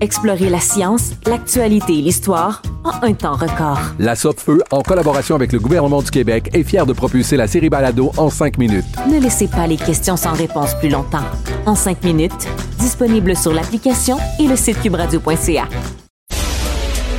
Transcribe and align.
Explorez 0.00 0.50
la 0.50 0.60
science, 0.60 1.12
l'actualité 1.26 1.98
et 1.98 2.02
l'histoire 2.02 2.62
en 2.84 3.06
un 3.06 3.14
temps 3.14 3.36
record. 3.36 3.78
La 3.98 4.14
Feu, 4.14 4.62
en 4.70 4.82
collaboration 4.82 5.34
avec 5.34 5.52
le 5.52 5.58
gouvernement 5.58 6.02
du 6.02 6.10
Québec, 6.10 6.50
est 6.52 6.64
fière 6.64 6.86
de 6.86 6.92
propulser 6.92 7.36
la 7.36 7.46
série 7.46 7.70
Balado 7.70 8.12
en 8.16 8.30
cinq 8.30 8.58
minutes. 8.58 8.84
Ne 9.10 9.18
laissez 9.20 9.48
pas 9.48 9.66
les 9.66 9.76
questions 9.76 10.16
sans 10.16 10.32
réponse 10.32 10.74
plus 10.80 10.88
longtemps. 10.88 11.24
En 11.66 11.74
cinq 11.74 12.02
minutes, 12.04 12.48
disponible 12.78 13.36
sur 13.36 13.52
l'application 13.52 14.18
et 14.38 14.46
le 14.46 14.56
site 14.56 14.80
cubradio.ca. 14.82 15.68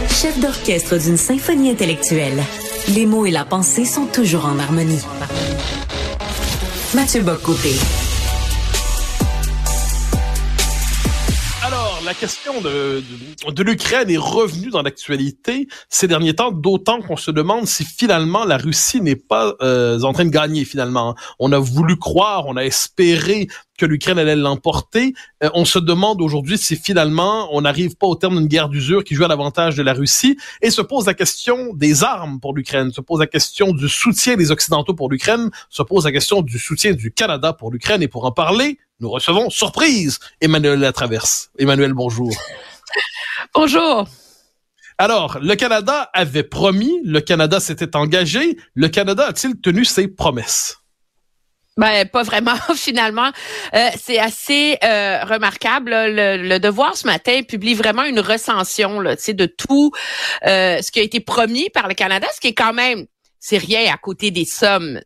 Chef 0.09 0.40
d'orchestre 0.40 0.98
d'une 0.98 1.18
symphonie 1.18 1.72
intellectuelle, 1.72 2.42
les 2.94 3.06
mots 3.06 3.26
et 3.26 3.31
la 3.31 3.46
pensée 3.46 3.86
sont 3.86 4.06
toujours 4.06 4.46
en 4.46 4.59
harmonie. 4.59 5.02
Mathieu 6.94 7.22
Bocoté. 7.22 7.76
La 12.06 12.14
question 12.14 12.61
de, 12.61 13.03
de, 13.52 13.64
l'Ukraine 13.64 14.09
est 14.11 14.17
revenue 14.17 14.70
dans 14.70 14.84
l'actualité 14.84 15.67
ces 15.89 16.08
derniers 16.08 16.36
temps, 16.36 16.52
d'autant 16.52 17.02
qu'on 17.02 17.17
se 17.17 17.31
demande 17.31 17.66
si 17.66 17.84
finalement 17.84 18.45
la 18.45 18.58
Russie 18.58 19.02
n'est 19.02 19.16
pas 19.16 19.56
euh, 19.62 20.00
en 20.02 20.14
train 20.14 20.25
de 20.25 20.30
gagner 20.30 20.66
finalement. 20.66 21.16
On 21.39 21.52
a 21.52 21.58
voulu 21.58 21.97
croire, 21.97 22.45
on 22.45 22.58
a 22.58 22.64
espéré 22.64 23.47
que 23.78 23.86
l'Ukraine 23.86 24.20
allait 24.20 24.36
l'emporter. 24.36 25.14
Euh, 25.44 25.50
on 25.53 25.66
se 25.66 25.80
demande 25.80 26.22
aujourd'hui 26.22 26.58
si 26.58 26.75
finalement 26.75 27.50
on 27.52 27.62
n'arrive 27.62 27.95
pas 27.95 28.08
au 28.08 28.16
terme 28.16 28.38
d'une 28.38 28.47
guerre 28.47 28.69
d'usure 28.69 29.03
qui 29.03 29.16
joue 29.16 29.25
à 29.25 29.28
l'avantage 29.28 29.75
de 29.75 29.84
la 29.84 29.94
Russie 29.94 30.38
et 30.62 30.69
se 30.69 30.81
pose 30.81 31.08
la 31.08 31.14
question 31.14 31.73
des 31.73 32.03
armes 32.03 32.40
pour 32.40 32.53
l'Ukraine, 32.53 32.92
se 32.92 33.02
pose 33.02 33.19
la 33.19 33.28
question 33.28 33.73
du 33.73 33.90
soutien 33.90 34.36
des 34.36 34.52
Occidentaux 34.52 34.94
pour 34.94 35.09
l'Ukraine, 35.09 35.50
se 35.69 35.81
pose 35.81 36.06
la 36.06 36.12
question 36.12 36.42
du 36.42 36.59
soutien 36.59 36.94
du 36.94 37.12
Canada 37.12 37.52
pour 37.52 37.72
l'Ukraine 37.72 38.02
et 38.03 38.08
pour 38.08 38.25
en 38.25 38.31
parler, 38.31 38.78
nous 39.00 39.10
recevons, 39.10 39.50
surprise, 39.50 40.20
Emmanuel 40.42 40.80
Latraverse. 40.80 41.50
Emmanuel, 41.60 41.94
bonjour. 41.94 42.32
bonjour. 43.54 44.08
Alors, 44.98 45.40
le 45.42 45.56
Canada 45.56 46.10
avait 46.14 46.44
promis, 46.44 47.02
le 47.04 47.20
Canada 47.20 47.60
s'était 47.60 47.96
engagé, 47.98 48.58
le 48.74 48.88
Canada 48.88 49.28
a-t-il 49.28 49.60
tenu 49.60 49.84
ses 49.84 50.08
promesses? 50.08 50.78
Ben 51.78 52.08
pas 52.08 52.24
vraiment 52.24 52.56
finalement. 52.76 53.32
Euh, 53.74 53.90
c'est 54.02 54.18
assez 54.18 54.78
euh, 54.81 55.25
remarquable. 55.25 55.92
Le, 55.92 56.58
Devoir 56.59 56.96
ce 56.96 57.06
matin 57.06 57.42
publie 57.44 57.74
vraiment 57.74 58.03
une 58.03 58.22
recension 58.22 59.02
là, 59.02 59.16
de 59.16 59.46
tout 59.46 59.92
euh, 60.46 60.81
ce 60.81 60.90
qui 60.90 61.02
a 61.02 61.03
été 61.03 61.19
promis 61.19 61.69
par 61.69 61.90
le 61.90 61.94
Canada, 61.94 62.28
ce 62.34 62.40
qui 62.40 62.48
est 62.48 62.53
quand 62.53 62.74
même 62.74 63.06
c'est 63.42 63.58
rien 63.58 63.94
à 63.94 63.98
côté 63.98 64.31
des 64.31 64.46
sommes 64.46 65.02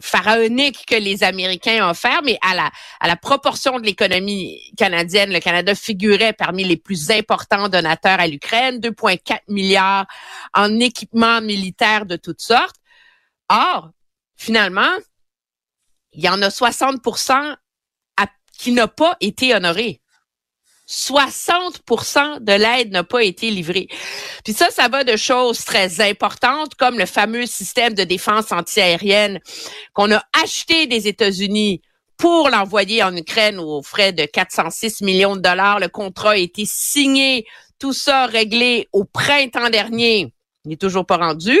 pharaoniques 0.00 0.86
que 0.86 0.94
les 0.94 1.24
Américains 1.24 1.86
ont 1.86 1.90
offert, 1.90 2.20
mais 2.24 2.38
à 2.42 2.54
la 2.54 2.70
à 3.00 3.08
la 3.08 3.16
proportion 3.16 3.78
de 3.78 3.84
l'économie 3.86 4.60
canadienne, 4.76 5.32
le 5.32 5.40
Canada 5.40 5.74
figurait 5.74 6.32
parmi 6.32 6.64
les 6.64 6.76
plus 6.76 7.10
importants 7.10 7.68
donateurs 7.68 8.20
à 8.20 8.26
l'Ukraine, 8.26 8.78
2,4 8.78 9.40
milliards 9.48 10.06
en 10.54 10.78
équipements 10.80 11.40
militaires 11.40 12.06
de 12.06 12.16
toutes 12.16 12.40
sortes. 12.40 12.76
Or, 13.48 13.90
finalement, 14.36 14.94
il 16.12 16.24
y 16.24 16.28
en 16.28 16.40
a 16.42 16.48
60% 16.48 17.56
qui 18.58 18.72
n'a 18.72 18.88
pas 18.88 19.16
été 19.20 19.54
honoré. 19.54 20.02
60 20.90 21.82
de 22.40 22.52
l'aide 22.52 22.90
n'a 22.92 23.04
pas 23.04 23.22
été 23.22 23.50
livrée. 23.50 23.88
Puis 24.42 24.54
ça, 24.54 24.70
ça 24.70 24.88
va 24.88 25.04
de 25.04 25.16
choses 25.16 25.62
très 25.64 26.00
importantes 26.00 26.74
comme 26.76 26.98
le 26.98 27.04
fameux 27.04 27.44
système 27.44 27.92
de 27.92 28.04
défense 28.04 28.50
antiaérienne 28.52 29.38
qu'on 29.92 30.10
a 30.12 30.22
acheté 30.42 30.86
des 30.86 31.06
États-Unis 31.06 31.82
pour 32.16 32.48
l'envoyer 32.48 33.02
en 33.02 33.14
Ukraine 33.14 33.58
aux 33.58 33.82
frais 33.82 34.12
de 34.12 34.24
406 34.24 35.02
millions 35.02 35.36
de 35.36 35.42
dollars. 35.42 35.78
Le 35.78 35.88
contrat 35.88 36.32
a 36.32 36.36
été 36.36 36.64
signé, 36.66 37.46
tout 37.78 37.92
ça 37.92 38.24
réglé 38.24 38.88
au 38.92 39.04
printemps 39.04 39.70
dernier. 39.70 40.32
Il 40.68 40.72
n'est 40.72 40.76
toujours 40.76 41.06
pas 41.06 41.16
rendu, 41.16 41.58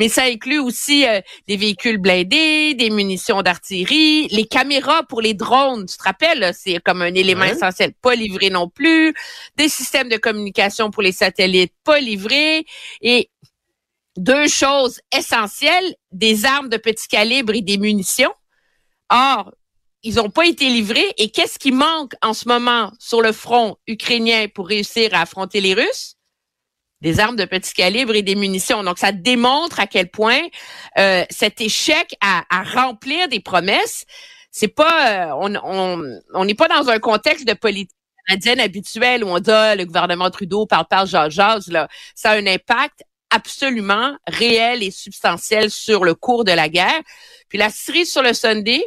mais 0.00 0.08
ça 0.08 0.24
inclut 0.24 0.58
aussi 0.58 1.06
euh, 1.06 1.20
des 1.46 1.56
véhicules 1.56 1.98
blindés, 1.98 2.74
des 2.74 2.90
munitions 2.90 3.42
d'artillerie, 3.42 4.26
les 4.28 4.44
caméras 4.44 5.04
pour 5.04 5.20
les 5.20 5.34
drones, 5.34 5.86
tu 5.86 5.96
te 5.96 6.02
rappelles, 6.02 6.50
c'est 6.52 6.80
comme 6.80 7.00
un 7.00 7.14
élément 7.14 7.44
essentiel, 7.44 7.92
pas 8.02 8.16
livré 8.16 8.50
non 8.50 8.68
plus, 8.68 9.14
des 9.56 9.68
systèmes 9.68 10.08
de 10.08 10.16
communication 10.16 10.90
pour 10.90 11.02
les 11.02 11.12
satellites, 11.12 11.72
pas 11.84 12.00
livrés, 12.00 12.66
et 13.00 13.30
deux 14.16 14.48
choses 14.48 15.00
essentielles, 15.16 15.94
des 16.10 16.44
armes 16.44 16.68
de 16.68 16.76
petit 16.76 17.06
calibre 17.06 17.54
et 17.54 17.62
des 17.62 17.78
munitions. 17.78 18.34
Or, 19.10 19.52
ils 20.02 20.16
n'ont 20.16 20.30
pas 20.30 20.46
été 20.46 20.68
livrés, 20.68 21.14
et 21.18 21.30
qu'est-ce 21.30 21.58
qui 21.58 21.72
manque 21.72 22.14
en 22.22 22.34
ce 22.34 22.48
moment 22.48 22.90
sur 22.98 23.20
le 23.22 23.32
front 23.32 23.76
ukrainien 23.86 24.48
pour 24.52 24.66
réussir 24.66 25.14
à 25.14 25.20
affronter 25.20 25.60
les 25.60 25.74
Russes? 25.74 26.16
Des 27.00 27.20
armes 27.20 27.36
de 27.36 27.44
petit 27.44 27.72
calibre 27.72 28.14
et 28.14 28.22
des 28.22 28.34
munitions. 28.34 28.82
Donc, 28.82 28.98
ça 28.98 29.12
démontre 29.12 29.80
à 29.80 29.86
quel 29.86 30.10
point 30.10 30.40
euh, 30.98 31.24
cet 31.30 31.60
échec 31.60 32.14
à, 32.20 32.44
remplir 32.74 33.28
des 33.28 33.40
promesses, 33.40 34.04
c'est 34.50 34.68
pas, 34.68 35.30
euh, 35.30 35.48
on 36.34 36.44
n'est 36.44 36.54
pas 36.54 36.68
dans 36.68 36.88
un 36.88 36.98
contexte 36.98 37.46
de 37.46 37.54
politique 37.54 37.96
canadienne 38.26 38.60
habituelle 38.60 39.24
où 39.24 39.28
on 39.28 39.38
dit 39.38 39.50
ah, 39.50 39.74
le 39.74 39.84
gouvernement 39.84 40.30
Trudeau 40.30 40.66
parle 40.66 40.86
par 40.88 41.06
jase 41.06 41.68
là. 41.68 41.88
Ça 42.14 42.32
a 42.32 42.36
un 42.36 42.46
impact 42.46 43.02
absolument 43.30 44.16
réel 44.26 44.82
et 44.82 44.90
substantiel 44.90 45.70
sur 45.70 46.04
le 46.04 46.14
cours 46.14 46.44
de 46.44 46.52
la 46.52 46.68
guerre. 46.68 47.00
Puis 47.48 47.58
la 47.58 47.70
cerise 47.70 48.10
sur 48.10 48.22
le 48.22 48.34
Sunday, 48.34 48.84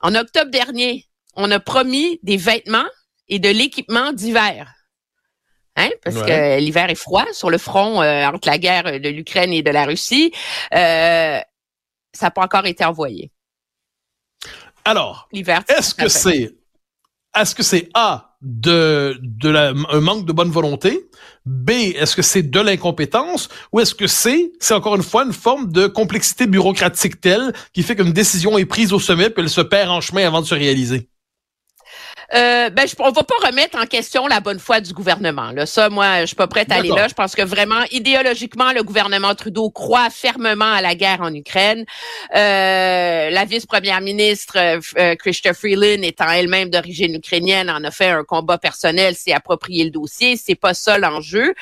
en 0.00 0.14
octobre 0.14 0.50
dernier, 0.50 1.06
on 1.34 1.50
a 1.50 1.60
promis 1.60 2.18
des 2.22 2.36
vêtements 2.36 2.86
et 3.28 3.38
de 3.38 3.48
l'équipement 3.48 4.12
d'hiver. 4.12 4.72
Hein, 5.76 5.90
parce 6.04 6.22
que 6.22 6.58
l'hiver 6.60 6.88
est 6.88 6.94
froid 6.94 7.26
sur 7.32 7.50
le 7.50 7.58
front 7.58 8.00
euh, 8.00 8.26
entre 8.26 8.48
la 8.48 8.58
guerre 8.58 9.00
de 9.00 9.08
l'Ukraine 9.08 9.52
et 9.52 9.62
de 9.62 9.70
la 9.70 9.84
Russie. 9.84 10.32
Euh, 10.72 11.40
ça 12.12 12.26
n'a 12.26 12.30
pas 12.30 12.42
encore 12.42 12.66
été 12.66 12.84
envoyé. 12.84 13.32
Alors, 14.84 15.28
est-ce 15.32 15.94
que 15.94 16.08
c'est 16.08 16.54
est-ce 17.36 17.54
que 17.56 17.64
c'est 17.64 17.88
A 17.94 18.36
de, 18.40 19.18
de 19.20 19.48
la, 19.48 19.72
un 19.90 20.00
manque 20.00 20.26
de 20.26 20.32
bonne 20.32 20.50
volonté, 20.50 21.08
B 21.46 21.70
est-ce 21.70 22.14
que 22.14 22.22
c'est 22.22 22.42
de 22.42 22.60
l'incompétence 22.60 23.48
ou 23.72 23.80
est-ce 23.80 23.94
que 23.94 24.06
c'est 24.06 24.52
c'est 24.60 24.74
encore 24.74 24.94
une 24.94 25.02
fois 25.02 25.24
une 25.24 25.32
forme 25.32 25.72
de 25.72 25.86
complexité 25.86 26.46
bureaucratique 26.46 27.20
telle 27.20 27.52
qui 27.72 27.82
fait 27.82 27.96
qu'une 27.96 28.12
décision 28.12 28.56
est 28.58 28.66
prise 28.66 28.92
au 28.92 29.00
sommet 29.00 29.30
puis 29.30 29.42
elle 29.42 29.50
se 29.50 29.62
perd 29.62 29.90
en 29.90 30.00
chemin 30.00 30.26
avant 30.26 30.42
de 30.42 30.46
se 30.46 30.54
réaliser? 30.54 31.08
Euh, 32.32 32.70
ben, 32.70 32.86
je, 32.86 32.94
on 32.98 33.10
va 33.10 33.22
pas 33.22 33.46
remettre 33.46 33.78
en 33.78 33.86
question 33.86 34.26
la 34.26 34.40
bonne 34.40 34.58
foi 34.58 34.80
du 34.80 34.92
gouvernement. 34.92 35.50
Là. 35.52 35.66
Ça, 35.66 35.90
moi, 35.90 36.20
je 36.20 36.26
suis 36.26 36.36
pas 36.36 36.46
prête 36.46 36.72
à 36.72 36.76
aller 36.76 36.88
là. 36.88 37.08
Je 37.08 37.14
pense 37.14 37.34
que 37.34 37.42
vraiment, 37.42 37.82
idéologiquement, 37.90 38.72
le 38.72 38.82
gouvernement 38.82 39.34
Trudeau 39.34 39.70
croit 39.70 40.10
fermement 40.10 40.72
à 40.72 40.80
la 40.80 40.94
guerre 40.94 41.20
en 41.20 41.32
Ukraine. 41.34 41.84
Euh, 42.34 43.30
la 43.30 43.44
vice-première 43.44 44.00
ministre 44.00 44.56
euh, 44.56 44.80
euh 44.98 45.14
Christophe 45.16 45.58
Freeland, 45.58 46.02
étant 46.02 46.30
elle-même 46.30 46.70
d'origine 46.70 47.14
ukrainienne, 47.14 47.70
en 47.70 47.82
a 47.84 47.90
fait 47.90 48.10
un 48.10 48.24
combat 48.24 48.58
personnel, 48.58 49.14
s'est 49.14 49.32
approprié 49.32 49.84
le 49.84 49.90
dossier. 49.90 50.36
C'est 50.36 50.54
pas 50.54 50.74
ça 50.74 50.98
l'enjeu. 50.98 51.54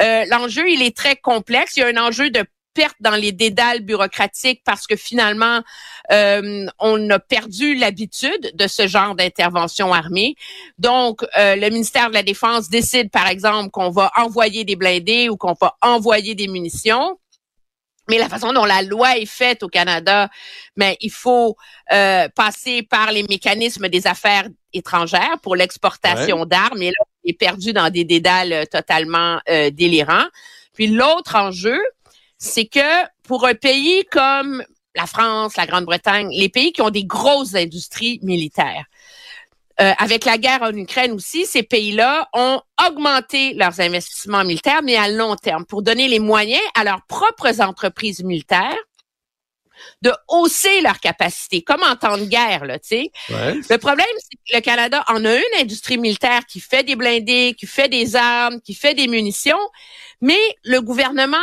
Euh, 0.00 0.24
l'enjeu, 0.30 0.68
il 0.68 0.82
est 0.82 0.96
très 0.96 1.16
complexe. 1.16 1.76
Il 1.76 1.80
y 1.80 1.82
a 1.82 1.86
un 1.86 1.96
enjeu 1.96 2.30
de 2.30 2.44
perte 2.74 2.96
dans 3.00 3.14
les 3.14 3.32
dédales 3.32 3.80
bureaucratiques 3.80 4.62
parce 4.64 4.86
que 4.86 4.96
finalement, 4.96 5.62
euh, 6.10 6.66
on 6.78 7.10
a 7.10 7.18
perdu 7.18 7.74
l'habitude 7.74 8.52
de 8.54 8.66
ce 8.66 8.86
genre 8.86 9.14
d'intervention 9.14 9.92
armée. 9.92 10.36
Donc, 10.78 11.22
euh, 11.38 11.56
le 11.56 11.68
ministère 11.70 12.08
de 12.08 12.14
la 12.14 12.22
Défense 12.22 12.68
décide, 12.68 13.10
par 13.10 13.28
exemple, 13.28 13.70
qu'on 13.70 13.90
va 13.90 14.10
envoyer 14.16 14.64
des 14.64 14.76
blindés 14.76 15.28
ou 15.28 15.36
qu'on 15.36 15.54
va 15.60 15.76
envoyer 15.82 16.34
des 16.34 16.48
munitions. 16.48 17.18
Mais 18.08 18.18
la 18.18 18.28
façon 18.28 18.52
dont 18.52 18.64
la 18.64 18.82
loi 18.82 19.16
est 19.16 19.26
faite 19.26 19.62
au 19.62 19.68
Canada, 19.68 20.28
mais 20.76 20.96
il 21.00 21.12
faut 21.12 21.56
euh, 21.92 22.28
passer 22.34 22.82
par 22.82 23.12
les 23.12 23.22
mécanismes 23.22 23.88
des 23.88 24.08
affaires 24.08 24.48
étrangères 24.72 25.36
pour 25.40 25.54
l'exportation 25.54 26.44
d'armes. 26.44 26.82
Et 26.82 26.88
là, 26.88 26.96
on 27.00 27.28
est 27.28 27.38
perdu 27.38 27.72
dans 27.72 27.90
des 27.90 28.04
dédales 28.04 28.66
totalement 28.68 29.40
euh, 29.48 29.70
délirants. 29.70 30.26
Puis 30.72 30.88
l'autre 30.88 31.36
enjeu, 31.36 31.78
c'est 32.42 32.66
que 32.66 33.06
pour 33.22 33.46
un 33.46 33.54
pays 33.54 34.04
comme 34.10 34.64
la 34.96 35.06
France, 35.06 35.56
la 35.56 35.64
Grande-Bretagne, 35.64 36.28
les 36.32 36.48
pays 36.48 36.72
qui 36.72 36.82
ont 36.82 36.90
des 36.90 37.04
grosses 37.04 37.54
industries 37.54 38.18
militaires, 38.22 38.84
euh, 39.80 39.92
avec 39.96 40.24
la 40.24 40.38
guerre 40.38 40.62
en 40.62 40.72
Ukraine 40.72 41.12
aussi, 41.12 41.46
ces 41.46 41.62
pays-là 41.62 42.28
ont 42.34 42.60
augmenté 42.86 43.54
leurs 43.54 43.80
investissements 43.80 44.44
militaires, 44.44 44.82
mais 44.82 44.96
à 44.96 45.08
long 45.08 45.36
terme, 45.36 45.64
pour 45.64 45.82
donner 45.82 46.08
les 46.08 46.18
moyens 46.18 46.60
à 46.74 46.82
leurs 46.82 47.06
propres 47.06 47.62
entreprises 47.62 48.24
militaires 48.24 48.76
de 50.02 50.12
hausser 50.28 50.80
leur 50.80 50.98
capacité, 50.98 51.62
comme 51.62 51.82
en 51.82 51.96
temps 51.96 52.18
de 52.18 52.24
guerre, 52.24 52.64
là, 52.64 52.78
tu 52.78 52.88
sais. 52.88 53.10
Le 53.70 53.76
problème, 53.78 54.06
c'est 54.18 54.36
que 54.36 54.56
le 54.56 54.60
Canada 54.60 55.04
en 55.08 55.24
a 55.24 55.34
une 55.34 55.60
industrie 55.60 55.96
militaire 55.96 56.44
qui 56.46 56.60
fait 56.60 56.82
des 56.82 56.96
blindés, 56.96 57.54
qui 57.56 57.66
fait 57.66 57.88
des 57.88 58.14
armes, 58.16 58.60
qui 58.60 58.74
fait 58.74 58.94
des 58.94 59.08
munitions, 59.08 59.58
mais 60.20 60.38
le 60.64 60.80
gouvernement 60.80 61.38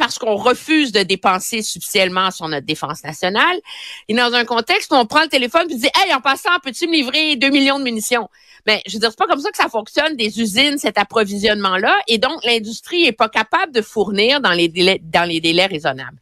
parce 0.00 0.18
qu'on 0.18 0.36
refuse 0.36 0.92
de 0.92 1.02
dépenser 1.02 1.60
substantiellement 1.60 2.30
sur 2.30 2.48
notre 2.48 2.64
défense 2.64 3.04
nationale. 3.04 3.60
Et 4.08 4.14
dans 4.14 4.32
un 4.32 4.46
contexte 4.46 4.90
où 4.92 4.96
on 4.96 5.04
prend 5.04 5.20
le 5.20 5.28
téléphone 5.28 5.70
et 5.70 5.74
dit, 5.74 5.90
hey, 5.94 6.14
en 6.14 6.22
passant, 6.22 6.58
peux-tu 6.64 6.88
me 6.88 6.94
livrer 6.94 7.36
2 7.36 7.50
millions 7.50 7.78
de 7.78 7.84
munitions? 7.84 8.28
Mais 8.66 8.76
ben, 8.76 8.82
je 8.86 8.94
veux 8.94 8.98
dire, 8.98 9.10
c'est 9.10 9.18
pas 9.18 9.26
comme 9.26 9.40
ça 9.40 9.50
que 9.50 9.58
ça 9.58 9.68
fonctionne 9.68 10.16
des 10.16 10.40
usines, 10.40 10.78
cet 10.78 10.96
approvisionnement-là. 10.96 11.94
Et 12.08 12.16
donc, 12.16 12.42
l'industrie 12.44 13.04
est 13.04 13.12
pas 13.12 13.28
capable 13.28 13.72
de 13.72 13.82
fournir 13.82 14.40
dans 14.40 14.52
les 14.52 14.68
délais, 14.68 15.00
dans 15.02 15.28
les 15.28 15.40
délais 15.40 15.66
raisonnables. 15.66 16.18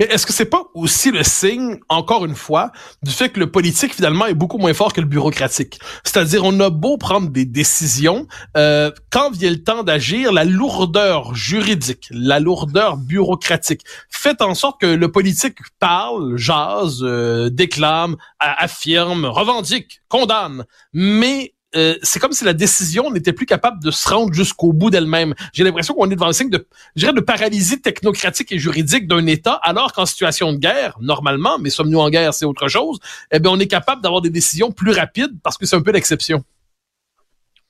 Mais 0.00 0.06
est-ce 0.06 0.24
que 0.24 0.32
c'est 0.32 0.46
pas 0.46 0.62
aussi 0.72 1.10
le 1.10 1.22
signe, 1.22 1.78
encore 1.90 2.24
une 2.24 2.34
fois, 2.34 2.72
du 3.02 3.10
fait 3.10 3.28
que 3.28 3.38
le 3.38 3.50
politique 3.50 3.94
finalement 3.94 4.24
est 4.24 4.32
beaucoup 4.32 4.56
moins 4.56 4.72
fort 4.72 4.94
que 4.94 5.02
le 5.02 5.06
bureaucratique? 5.06 5.78
C'est-à-dire, 6.04 6.42
on 6.42 6.58
a 6.60 6.70
beau 6.70 6.96
prendre 6.96 7.28
des 7.28 7.44
décisions, 7.44 8.26
euh, 8.56 8.90
quand 9.10 9.30
vient 9.30 9.50
le 9.50 9.62
temps 9.62 9.82
d'agir, 9.82 10.32
la 10.32 10.44
lourdeur 10.44 11.34
juridique, 11.34 12.08
la 12.12 12.40
lourdeur 12.40 12.96
bureaucratique, 12.96 13.82
fait 14.08 14.40
en 14.40 14.54
sorte 14.54 14.80
que 14.80 14.86
le 14.86 15.12
politique 15.12 15.58
parle, 15.78 16.38
jase, 16.38 17.00
euh, 17.02 17.50
déclame, 17.50 18.16
affirme, 18.38 19.26
revendique, 19.26 20.00
condamne, 20.08 20.64
mais 20.94 21.52
euh, 21.76 21.94
c'est 22.02 22.18
comme 22.18 22.32
si 22.32 22.44
la 22.44 22.52
décision 22.52 23.10
n'était 23.10 23.32
plus 23.32 23.46
capable 23.46 23.82
de 23.82 23.90
se 23.90 24.08
rendre 24.08 24.32
jusqu'au 24.32 24.72
bout 24.72 24.90
d'elle-même. 24.90 25.34
J'ai 25.52 25.64
l'impression 25.64 25.94
qu'on 25.94 26.10
est 26.10 26.14
devant 26.14 26.28
un 26.28 26.32
signe 26.32 26.50
de, 26.50 26.66
dirais, 26.96 27.12
de 27.12 27.20
paralysie 27.20 27.80
technocratique 27.80 28.50
et 28.52 28.58
juridique 28.58 29.06
d'un 29.06 29.26
État, 29.26 29.60
alors 29.62 29.92
qu'en 29.92 30.06
situation 30.06 30.52
de 30.52 30.58
guerre, 30.58 30.96
normalement, 31.00 31.58
mais 31.58 31.70
sommes-nous 31.70 32.00
en 32.00 32.10
guerre, 32.10 32.34
c'est 32.34 32.44
autre 32.44 32.68
chose, 32.68 32.98
eh 33.30 33.38
bien, 33.38 33.50
on 33.52 33.58
est 33.58 33.68
capable 33.68 34.02
d'avoir 34.02 34.20
des 34.20 34.30
décisions 34.30 34.72
plus 34.72 34.92
rapides 34.92 35.38
parce 35.42 35.56
que 35.56 35.66
c'est 35.66 35.76
un 35.76 35.82
peu 35.82 35.92
l'exception. 35.92 36.44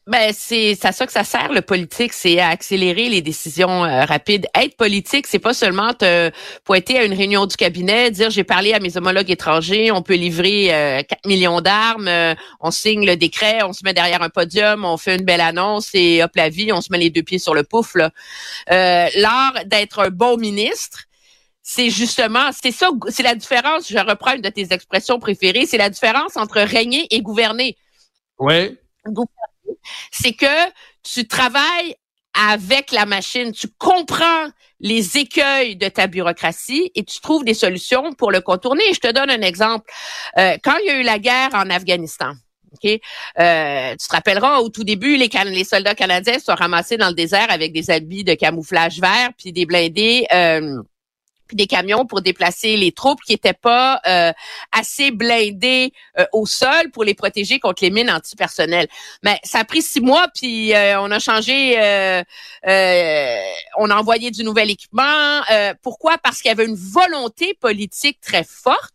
Ben 0.07 0.33
c'est 0.33 0.83
à 0.85 0.93
ça 0.93 1.07
que 1.07 1.13
ça 1.13 1.25
sert 1.25 1.53
le 1.53 1.61
politique, 1.61 2.15
c'est 2.15 2.41
à 2.41 2.49
accélérer 2.49 3.11
les 3.11 3.21
décisions 3.21 3.85
euh, 3.85 4.05
rapides. 4.05 4.47
Être 4.55 4.75
politique, 4.77 5.27
c'est 5.27 5.39
pas 5.39 5.53
seulement 5.53 5.93
te 5.93 6.31
pointer 6.65 6.99
à 6.99 7.05
une 7.05 7.13
réunion 7.13 7.45
du 7.45 7.55
cabinet, 7.55 8.11
dire 8.11 8.31
j'ai 8.31 8.43
parlé 8.43 8.73
à 8.73 8.81
mes 8.81 8.97
homologues 8.97 9.31
étrangers, 9.31 9.93
on 9.93 10.01
peut 10.01 10.15
livrer 10.15 10.75
euh, 10.75 11.03
4 11.03 11.27
millions 11.27 11.61
d'armes, 11.61 12.09
euh, 12.09 12.35
on 12.61 12.71
signe 12.71 13.05
le 13.05 13.17
décret, 13.17 13.63
on 13.63 13.75
se 13.75 13.85
met 13.85 13.93
derrière 13.93 14.23
un 14.23 14.31
podium, 14.31 14.87
on 14.87 14.97
fait 14.97 15.17
une 15.17 15.25
belle 15.25 15.43
annonce 15.43 15.91
et 15.93 16.25
hop 16.25 16.35
la 16.35 16.49
vie, 16.49 16.73
on 16.73 16.81
se 16.81 16.91
met 16.91 16.99
les 16.99 17.11
deux 17.11 17.23
pieds 17.23 17.39
sur 17.39 17.55
le 17.55 17.63
pouf. 17.63 17.95
Euh, 17.95 18.11
l'art 19.15 19.55
d'être 19.67 19.99
un 19.99 20.11
bon 20.11 20.39
ministre, 20.39 21.05
c'est 21.63 21.91
justement, 21.91 22.51
c'est 22.59 22.73
ça, 22.73 22.89
c'est 23.11 23.23
la 23.23 23.35
différence. 23.35 23.87
Je 23.89 23.99
reprends 23.99 24.33
une 24.33 24.41
de 24.41 24.49
tes 24.49 24.73
expressions 24.73 25.19
préférées, 25.21 25.67
c'est 25.67 25.79
la 25.79 25.91
différence 25.91 26.39
entre 26.39 26.63
régner 26.63 27.07
et 27.11 27.21
gouverner. 27.21 27.77
Ouais 28.39 28.75
c'est 30.11 30.33
que 30.33 30.71
tu 31.03 31.27
travailles 31.27 31.95
avec 32.35 32.93
la 32.93 33.07
machine, 33.07 33.53
tu 33.53 33.69
comprends 33.79 34.51
les 34.79 35.19
écueils 35.19 35.77
de 35.77 35.89
ta 35.89 36.07
bureaucratie 36.07 36.91
et 36.95 37.05
tu 37.05 37.21
trouves 37.21 37.45
des 37.45 37.55
solutions 37.55 38.13
pour 38.13 38.31
le 38.31 38.41
contourner. 38.41 38.85
Je 38.95 39.01
te 39.01 39.13
donne 39.13 39.31
un 39.31 39.43
exemple. 39.43 39.91
Euh, 40.39 40.57
quand 40.63 40.77
il 40.83 40.87
y 40.87 40.91
a 40.91 41.01
eu 41.01 41.03
la 41.03 41.19
guerre 41.19 41.51
en 41.55 41.69
Afghanistan, 41.71 42.33
euh, 42.85 43.91
tu 43.93 44.07
te 44.07 44.13
rappelleras, 44.13 44.61
au 44.61 44.69
tout 44.69 44.85
début, 44.85 45.17
les, 45.17 45.65
soldats 45.65 45.95
canadiens 45.95 46.39
sont 46.39 46.55
ramassés 46.55 46.97
dans 46.97 47.09
le 47.09 47.15
désert 47.15 47.51
avec 47.51 47.73
des 47.73 47.91
habits 47.91 48.25
de 48.25 48.35
camouflage 48.35 49.01
vert 49.01 49.31
puis 49.37 49.53
des 49.53 49.67
blindés. 49.67 50.27
Euh, 50.33 50.77
des 51.55 51.67
camions 51.67 52.07
pour 52.07 52.21
déplacer 52.21 52.77
les 52.77 52.93
troupes 52.93 53.21
qui 53.23 53.33
n'étaient 53.33 53.53
pas 53.53 54.01
euh, 54.07 54.33
assez 54.73 55.11
blindés 55.11 55.93
euh, 56.19 56.25
au 56.33 56.47
sol 56.47 56.91
pour 56.93 57.05
les 57.05 57.15
protéger 57.15 57.59
contre 57.59 57.83
les 57.83 57.91
mines 57.91 58.11
antipersonnelles. 58.11 58.89
Mais 59.23 59.39
ça 59.45 59.61
a 59.61 59.65
pris 59.65 59.83
six 59.83 60.01
mois, 60.01 60.29
puis 60.35 60.75
euh, 60.75 61.01
on 61.01 61.11
a 61.11 61.19
changé, 61.19 61.77
on 63.77 63.91
a 63.91 63.97
envoyé 63.97 64.31
du 64.31 64.45
nouvel 64.45 64.71
équipement. 64.71 65.43
pourquoi? 65.83 66.19
Parce 66.19 66.41
qu'il 66.41 66.49
y 66.49 66.53
avait 66.53 66.67
une 66.67 66.77
volonté 66.77 67.55
politique 67.55 68.21
très 68.21 68.45
forte 68.45 68.95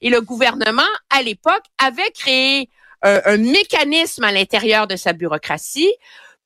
et 0.00 0.10
le 0.10 0.20
gouvernement, 0.20 0.82
à 1.10 1.22
l'époque, 1.22 1.64
avait 1.78 2.10
créé 2.10 2.68
un 3.02 3.36
mécanisme 3.36 4.24
à 4.24 4.32
l'intérieur 4.32 4.86
de 4.86 4.96
sa 4.96 5.12
bureaucratie 5.12 5.92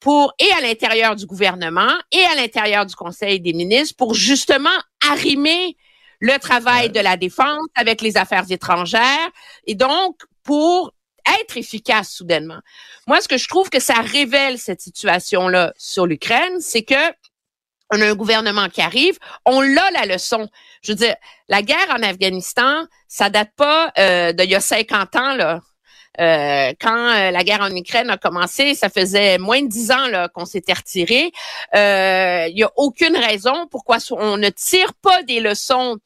pour 0.00 0.32
et 0.38 0.50
à 0.52 0.60
l'intérieur 0.62 1.14
du 1.14 1.26
gouvernement 1.26 1.92
et 2.10 2.24
à 2.24 2.34
l'intérieur 2.34 2.86
du 2.86 2.96
Conseil 2.96 3.38
des 3.38 3.52
ministres 3.52 3.94
pour 3.96 4.14
justement 4.14 4.70
arrimer 5.08 5.76
le 6.20 6.36
travail 6.38 6.90
de 6.90 7.00
la 7.00 7.16
défense 7.16 7.66
avec 7.74 8.02
les 8.02 8.16
affaires 8.16 8.44
étrangères 8.50 9.30
et 9.66 9.74
donc 9.74 10.16
pour 10.42 10.92
être 11.42 11.56
efficace 11.56 12.10
soudainement. 12.10 12.60
Moi, 13.06 13.20
ce 13.20 13.28
que 13.28 13.38
je 13.38 13.48
trouve 13.48 13.70
que 13.70 13.80
ça 13.80 14.00
révèle 14.00 14.58
cette 14.58 14.80
situation-là 14.80 15.72
sur 15.76 16.06
l'Ukraine, 16.06 16.60
c'est 16.60 16.82
que 16.82 17.12
on 17.92 18.00
a 18.00 18.06
un 18.06 18.14
gouvernement 18.14 18.68
qui 18.68 18.80
arrive, 18.80 19.18
on 19.44 19.60
l'a 19.60 19.90
la 19.90 20.06
leçon. 20.06 20.48
Je 20.82 20.92
veux 20.92 20.96
dire, 20.96 21.16
la 21.48 21.62
guerre 21.62 21.90
en 21.90 22.02
Afghanistan, 22.02 22.84
ça 23.08 23.30
date 23.30 23.50
pas 23.56 23.92
euh, 23.98 24.32
d'il 24.32 24.50
y 24.50 24.54
a 24.54 24.60
50 24.60 25.16
ans 25.16 25.34
là. 25.34 25.60
Euh, 26.20 26.72
quand 26.80 27.08
euh, 27.08 27.30
la 27.30 27.44
guerre 27.44 27.62
en 27.62 27.74
Ukraine 27.74 28.10
a 28.10 28.18
commencé, 28.18 28.74
ça 28.74 28.90
faisait 28.90 29.38
moins 29.38 29.62
de 29.62 29.68
dix 29.68 29.90
ans 29.90 30.06
qu'on 30.34 30.44
s'était 30.44 30.74
retiré. 30.74 31.32
Euh, 31.74 32.46
il 32.48 32.54
n'y 32.54 32.62
a 32.62 32.70
aucune 32.76 33.16
raison 33.16 33.66
pourquoi 33.70 33.98
on 34.12 34.36
ne 34.36 34.50
tire 34.50 34.92
pas 34.94 35.22
des 35.22 35.40
leçons 35.40 35.98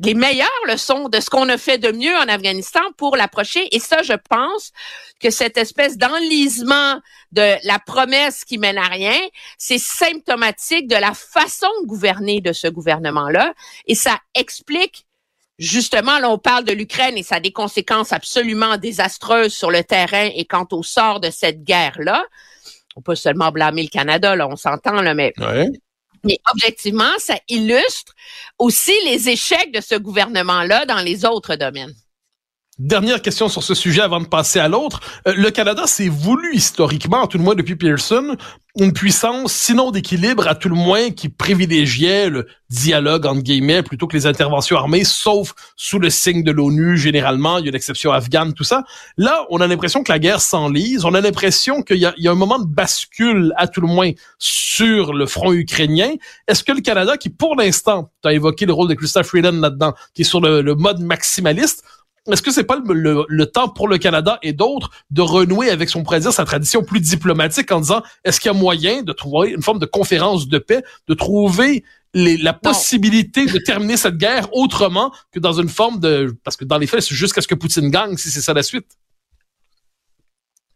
les 0.00 0.14
meilleures 0.14 0.48
leçons 0.66 1.08
de 1.08 1.20
ce 1.20 1.30
qu'on 1.30 1.48
a 1.48 1.56
fait 1.56 1.78
de 1.78 1.92
mieux 1.92 2.14
en 2.16 2.28
Afghanistan 2.28 2.80
pour 2.96 3.16
l'approcher. 3.16 3.68
Et 3.74 3.78
ça, 3.78 4.02
je 4.02 4.14
pense 4.28 4.72
que 5.20 5.30
cette 5.30 5.56
espèce 5.56 5.96
d'enlisement 5.96 7.00
de 7.32 7.54
la 7.64 7.78
promesse 7.78 8.44
qui 8.44 8.58
mène 8.58 8.78
à 8.78 8.88
rien, 8.88 9.18
c'est 9.56 9.78
symptomatique 9.78 10.88
de 10.88 10.96
la 10.96 11.14
façon 11.14 11.68
de 11.82 11.86
gouverner 11.86 12.40
de 12.40 12.52
ce 12.52 12.66
gouvernement-là. 12.66 13.54
Et 13.86 13.94
ça 13.94 14.18
explique 14.34 15.06
Justement, 15.58 16.18
là, 16.18 16.30
on 16.30 16.38
parle 16.38 16.64
de 16.64 16.72
l'Ukraine 16.72 17.16
et 17.16 17.22
ça 17.22 17.36
a 17.36 17.40
des 17.40 17.52
conséquences 17.52 18.12
absolument 18.12 18.76
désastreuses 18.76 19.54
sur 19.54 19.70
le 19.70 19.84
terrain 19.84 20.28
et 20.34 20.44
quant 20.44 20.66
au 20.72 20.82
sort 20.82 21.20
de 21.20 21.30
cette 21.30 21.62
guerre-là. 21.62 22.24
On 22.96 23.02
peut 23.02 23.14
seulement 23.14 23.52
blâmer 23.52 23.82
le 23.82 23.88
Canada, 23.88 24.34
là, 24.36 24.48
on 24.48 24.56
s'entend, 24.56 25.00
là, 25.00 25.14
mais 25.14 25.32
Mais 26.24 26.38
objectivement, 26.52 27.12
ça 27.18 27.38
illustre 27.48 28.14
aussi 28.58 28.94
les 29.04 29.28
échecs 29.28 29.72
de 29.72 29.80
ce 29.80 29.94
gouvernement-là 29.94 30.86
dans 30.86 31.00
les 31.00 31.24
autres 31.24 31.54
domaines. 31.56 31.94
Dernière 32.80 33.22
question 33.22 33.48
sur 33.48 33.62
ce 33.62 33.72
sujet 33.72 34.00
avant 34.00 34.18
de 34.18 34.26
passer 34.26 34.58
à 34.58 34.66
l'autre. 34.66 35.00
Euh, 35.28 35.34
le 35.36 35.52
Canada 35.52 35.86
s'est 35.86 36.08
voulu 36.08 36.56
historiquement, 36.56 37.28
tout 37.28 37.38
le 37.38 37.44
moins 37.44 37.54
depuis 37.54 37.76
Pearson, 37.76 38.36
une 38.76 38.92
puissance, 38.92 39.52
sinon 39.52 39.92
d'équilibre, 39.92 40.48
à 40.48 40.56
tout 40.56 40.68
le 40.68 40.74
moins 40.74 41.10
qui 41.10 41.28
privilégiait 41.28 42.28
le 42.28 42.48
dialogue 42.70 43.26
entre 43.26 43.42
guillemets 43.42 43.84
plutôt 43.84 44.08
que 44.08 44.16
les 44.16 44.26
interventions 44.26 44.76
armées, 44.76 45.04
sauf 45.04 45.54
sous 45.76 46.00
le 46.00 46.10
signe 46.10 46.42
de 46.42 46.50
l'ONU 46.50 46.98
généralement. 46.98 47.58
Il 47.58 47.66
y 47.66 47.68
a 47.68 47.70
l'exception 47.70 48.10
afghane, 48.10 48.54
tout 48.54 48.64
ça. 48.64 48.82
Là, 49.16 49.46
on 49.50 49.60
a 49.60 49.68
l'impression 49.68 50.02
que 50.02 50.10
la 50.10 50.18
guerre 50.18 50.40
s'enlise. 50.40 51.04
On 51.04 51.14
a 51.14 51.20
l'impression 51.20 51.80
qu'il 51.82 51.98
y, 51.98 52.06
a 52.06 52.30
un 52.32 52.34
moment 52.34 52.58
de 52.58 52.66
bascule, 52.66 53.52
à 53.56 53.68
tout 53.68 53.82
le 53.82 53.86
moins, 53.86 54.10
sur 54.40 55.12
le 55.12 55.26
front 55.26 55.52
ukrainien. 55.52 56.10
Est-ce 56.48 56.64
que 56.64 56.72
le 56.72 56.80
Canada, 56.80 57.16
qui 57.16 57.30
pour 57.30 57.54
l'instant, 57.54 58.10
tu 58.20 58.28
as 58.28 58.32
évoqué 58.32 58.66
le 58.66 58.72
rôle 58.72 58.88
de 58.88 58.94
Christophe 58.94 59.28
Freeland 59.28 59.60
là-dedans, 59.60 59.94
qui 60.12 60.22
est 60.22 60.24
sur 60.24 60.40
le 60.40 60.74
mode 60.74 61.00
maximaliste, 61.00 61.84
est-ce 62.30 62.42
que 62.42 62.50
c'est 62.50 62.64
pas 62.64 62.78
le, 62.86 63.44
temps 63.44 63.68
pour 63.68 63.88
le 63.88 63.98
Canada 63.98 64.38
et 64.42 64.52
d'autres 64.52 64.90
de 65.10 65.20
renouer 65.20 65.70
avec 65.70 65.90
son 65.90 66.02
pourrait 66.02 66.22
sa 66.22 66.44
tradition 66.44 66.82
plus 66.82 67.00
diplomatique 67.00 67.70
en 67.70 67.80
disant 67.80 68.02
est-ce 68.24 68.40
qu'il 68.40 68.50
y 68.50 68.54
a 68.54 68.58
moyen 68.58 69.02
de 69.02 69.12
trouver 69.12 69.50
une 69.50 69.62
forme 69.62 69.78
de 69.78 69.86
conférence 69.86 70.48
de 70.48 70.58
paix, 70.58 70.82
de 71.08 71.14
trouver 71.14 71.84
les, 72.14 72.36
la 72.36 72.52
possibilité 72.52 73.46
de 73.46 73.58
terminer 73.58 73.96
cette 73.96 74.16
guerre 74.16 74.48
autrement 74.52 75.12
que 75.32 75.40
dans 75.40 75.52
une 75.60 75.68
forme 75.68 76.00
de... 76.00 76.34
Parce 76.44 76.56
que 76.56 76.64
dans 76.64 76.78
les 76.78 76.86
faits, 76.86 77.02
c'est 77.02 77.14
jusqu'à 77.14 77.40
ce 77.40 77.48
que 77.48 77.54
Poutine 77.54 77.90
gagne, 77.90 78.16
si 78.16 78.30
c'est 78.30 78.40
ça 78.40 78.54
la 78.54 78.62
suite. 78.62 78.86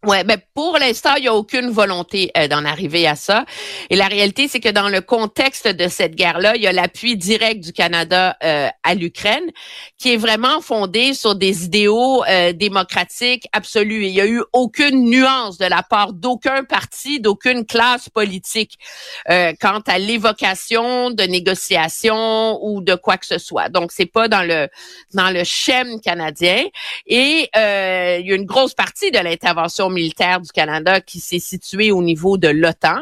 Ouais, 0.06 0.22
ben 0.22 0.40
pour 0.54 0.78
l'instant, 0.78 1.16
il 1.16 1.22
n'y 1.22 1.28
a 1.28 1.34
aucune 1.34 1.70
volonté 1.70 2.30
euh, 2.36 2.46
d'en 2.46 2.64
arriver 2.64 3.08
à 3.08 3.16
ça. 3.16 3.44
Et 3.90 3.96
la 3.96 4.06
réalité, 4.06 4.46
c'est 4.46 4.60
que 4.60 4.68
dans 4.68 4.88
le 4.88 5.00
contexte 5.00 5.66
de 5.66 5.88
cette 5.88 6.14
guerre-là, 6.14 6.54
il 6.54 6.62
y 6.62 6.68
a 6.68 6.72
l'appui 6.72 7.16
direct 7.16 7.64
du 7.64 7.72
Canada 7.72 8.36
euh, 8.44 8.68
à 8.84 8.94
l'Ukraine, 8.94 9.50
qui 9.98 10.14
est 10.14 10.16
vraiment 10.16 10.60
fondé 10.60 11.14
sur 11.14 11.34
des 11.34 11.64
idéaux 11.64 12.22
euh, 12.26 12.52
démocratiques 12.52 13.48
absolus. 13.52 14.06
il 14.06 14.12
n'y 14.12 14.20
a 14.20 14.26
eu 14.28 14.40
aucune 14.52 15.10
nuance 15.10 15.58
de 15.58 15.66
la 15.66 15.82
part 15.82 16.12
d'aucun 16.12 16.62
parti, 16.62 17.18
d'aucune 17.18 17.66
classe 17.66 18.08
politique 18.08 18.78
quant 19.26 19.80
à 19.86 19.98
l'évocation 19.98 21.10
de 21.10 21.24
négociations 21.24 22.58
ou 22.62 22.80
de 22.82 22.94
quoi 22.94 23.16
que 23.16 23.26
ce 23.26 23.38
soit. 23.38 23.68
Donc, 23.68 23.90
c'est 23.90 24.06
pas 24.06 24.28
dans 24.28 24.42
le 24.42 24.68
dans 25.12 25.30
le 25.30 25.42
schème 25.42 26.00
canadien. 26.00 26.64
Et 27.06 27.50
il 27.54 28.26
y 28.26 28.32
a 28.32 28.34
une 28.34 28.46
grosse 28.46 28.74
partie 28.74 29.10
de 29.10 29.18
l'intervention 29.18 29.87
militaire 29.90 30.40
du 30.40 30.50
Canada 30.50 31.00
qui 31.00 31.20
s'est 31.20 31.38
situé 31.38 31.90
au 31.90 32.02
niveau 32.02 32.38
de 32.38 32.48
l'OTAN. 32.48 33.00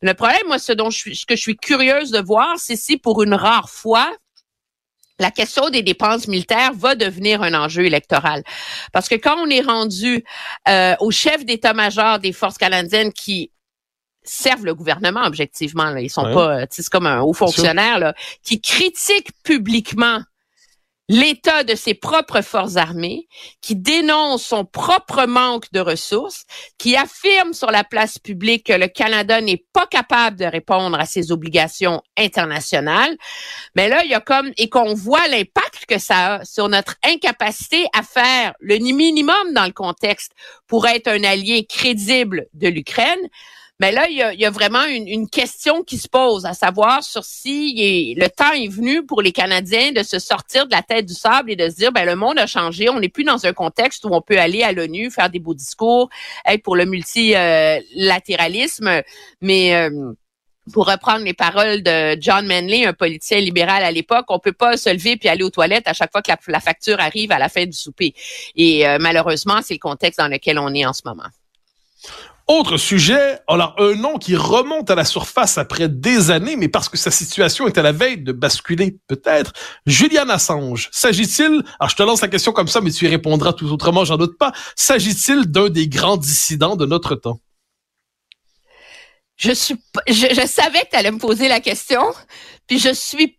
Le 0.00 0.14
problème, 0.14 0.42
moi, 0.48 0.58
ce 0.58 0.72
dont 0.72 0.90
je 0.90 0.98
suis, 0.98 1.16
ce 1.16 1.26
que 1.26 1.36
je 1.36 1.40
suis 1.40 1.56
curieuse 1.56 2.10
de 2.10 2.20
voir, 2.20 2.54
c'est 2.58 2.76
si 2.76 2.96
pour 2.96 3.22
une 3.22 3.34
rare 3.34 3.70
fois, 3.70 4.10
la 5.18 5.30
question 5.30 5.70
des 5.70 5.82
dépenses 5.82 6.26
militaires 6.26 6.72
va 6.74 6.94
devenir 6.94 7.42
un 7.42 7.54
enjeu 7.54 7.84
électoral. 7.84 8.42
Parce 8.92 9.08
que 9.08 9.14
quand 9.14 9.36
on 9.38 9.48
est 9.48 9.60
rendu 9.60 10.24
euh, 10.68 10.94
au 11.00 11.10
chef 11.10 11.44
d'état-major 11.44 12.18
des 12.18 12.32
forces 12.32 12.58
canadiennes 12.58 13.12
qui 13.12 13.52
servent 14.24 14.64
le 14.64 14.74
gouvernement 14.74 15.24
objectivement, 15.24 15.90
là, 15.90 16.00
ils 16.00 16.10
sont 16.10 16.32
pas, 16.32 16.62
euh, 16.62 16.66
c'est 16.70 16.88
comme 16.88 17.06
un 17.06 17.20
haut 17.20 17.32
fonctionnaire, 17.32 17.98
là, 17.98 18.14
qui 18.42 18.60
critique 18.60 19.30
publiquement 19.44 20.20
l'état 21.12 21.62
de 21.62 21.74
ses 21.74 21.92
propres 21.92 22.40
forces 22.40 22.76
armées, 22.76 23.28
qui 23.60 23.76
dénonce 23.76 24.42
son 24.42 24.64
propre 24.64 25.26
manque 25.26 25.70
de 25.70 25.80
ressources, 25.80 26.44
qui 26.78 26.96
affirme 26.96 27.52
sur 27.52 27.70
la 27.70 27.84
place 27.84 28.18
publique 28.18 28.64
que 28.68 28.72
le 28.72 28.88
Canada 28.88 29.42
n'est 29.42 29.62
pas 29.74 29.86
capable 29.86 30.38
de 30.38 30.46
répondre 30.46 30.98
à 30.98 31.04
ses 31.04 31.30
obligations 31.30 32.00
internationales. 32.16 33.14
Mais 33.76 33.90
là, 33.90 34.02
il 34.04 34.10
y 34.10 34.14
a 34.14 34.20
comme, 34.20 34.52
et 34.56 34.70
qu'on 34.70 34.94
voit 34.94 35.28
l'impact 35.28 35.84
que 35.86 35.98
ça 35.98 36.36
a 36.36 36.44
sur 36.46 36.70
notre 36.70 36.94
incapacité 37.04 37.84
à 37.92 38.02
faire 38.02 38.54
le 38.60 38.78
minimum 38.78 39.52
dans 39.52 39.66
le 39.66 39.72
contexte 39.72 40.32
pour 40.66 40.86
être 40.86 41.08
un 41.08 41.24
allié 41.24 41.66
crédible 41.66 42.46
de 42.54 42.68
l'Ukraine. 42.68 43.28
Mais 43.80 43.90
là, 43.90 44.06
il 44.08 44.16
y 44.16 44.44
a, 44.44 44.50
vraiment 44.50 44.84
une, 44.84 45.28
question 45.28 45.82
qui 45.82 45.98
se 45.98 46.08
pose, 46.08 46.46
à 46.46 46.54
savoir 46.54 47.02
sur 47.02 47.24
si 47.24 48.14
le 48.16 48.28
temps 48.28 48.52
est 48.52 48.68
venu 48.68 49.04
pour 49.04 49.22
les 49.22 49.32
Canadiens 49.32 49.90
de 49.90 50.04
se 50.04 50.20
sortir 50.20 50.66
de 50.66 50.72
la 50.72 50.82
tête 50.82 51.06
du 51.06 51.14
sable 51.14 51.50
et 51.50 51.56
de 51.56 51.68
se 51.68 51.74
dire, 51.74 51.90
ben 51.90 52.04
le 52.04 52.14
monde 52.14 52.38
a 52.38 52.46
changé, 52.46 52.88
on 52.88 53.00
n'est 53.00 53.08
plus 53.08 53.24
dans 53.24 53.44
un 53.44 53.52
contexte 53.52 54.04
où 54.04 54.10
on 54.12 54.20
peut 54.20 54.38
aller 54.38 54.62
à 54.62 54.70
l'ONU, 54.70 55.10
faire 55.10 55.30
des 55.30 55.40
beaux 55.40 55.54
discours, 55.54 56.10
être 56.46 56.62
pour 56.62 56.76
le 56.76 56.84
multilatéralisme, 56.84 59.02
mais 59.40 59.74
euh, 59.74 60.12
pour 60.72 60.86
reprendre 60.86 61.24
les 61.24 61.34
paroles 61.34 61.82
de 61.82 62.16
John 62.20 62.46
Manley, 62.46 62.86
un 62.86 62.92
politicien 62.92 63.40
libéral 63.40 63.82
à 63.82 63.90
l'époque, 63.90 64.26
on 64.28 64.38
peut 64.38 64.52
pas 64.52 64.76
se 64.76 64.90
lever 64.90 65.16
puis 65.16 65.28
aller 65.28 65.42
aux 65.42 65.50
toilettes 65.50 65.88
à 65.88 65.92
chaque 65.92 66.12
fois 66.12 66.22
que 66.22 66.30
la, 66.46 66.60
facture 66.60 67.00
arrive 67.00 67.32
à 67.32 67.40
la 67.40 67.48
fin 67.48 67.66
du 67.66 67.72
souper. 67.72 68.14
Et 68.54 68.86
euh, 68.86 68.98
malheureusement, 69.00 69.60
c'est 69.60 69.74
le 69.74 69.80
contexte 69.80 70.20
dans 70.20 70.28
lequel 70.28 70.60
on 70.60 70.72
est 70.72 70.86
en 70.86 70.92
ce 70.92 71.02
moment. 71.04 71.26
Autre 72.52 72.76
sujet, 72.76 73.38
alors 73.48 73.74
un 73.78 73.94
nom 73.94 74.18
qui 74.18 74.36
remonte 74.36 74.90
à 74.90 74.94
la 74.94 75.06
surface 75.06 75.56
après 75.56 75.88
des 75.88 76.30
années, 76.30 76.56
mais 76.56 76.68
parce 76.68 76.90
que 76.90 76.98
sa 76.98 77.10
situation 77.10 77.66
est 77.66 77.78
à 77.78 77.82
la 77.82 77.92
veille 77.92 78.18
de 78.18 78.30
basculer 78.30 78.98
peut-être, 79.06 79.54
Julian 79.86 80.28
Assange. 80.28 80.90
S'agit-il, 80.92 81.62
alors 81.80 81.88
je 81.88 81.96
te 81.96 82.02
lance 82.02 82.20
la 82.20 82.28
question 82.28 82.52
comme 82.52 82.68
ça, 82.68 82.82
mais 82.82 82.90
tu 82.90 83.06
y 83.06 83.08
répondras 83.08 83.54
tout 83.54 83.72
autrement, 83.72 84.04
j'en 84.04 84.18
doute 84.18 84.36
pas, 84.36 84.52
s'agit-il 84.76 85.46
d'un 85.46 85.70
des 85.70 85.88
grands 85.88 86.18
dissidents 86.18 86.76
de 86.76 86.84
notre 86.84 87.14
temps? 87.14 87.40
Je 89.36 89.52
suis, 89.52 89.76
je, 90.06 90.46
savais 90.46 90.80
que 90.80 90.90
tu 90.90 90.96
allais 90.96 91.10
me 91.10 91.18
poser 91.18 91.48
la 91.48 91.60
question, 91.60 92.02
puis 92.66 92.78
je 92.78 92.92
suis, 92.92 93.38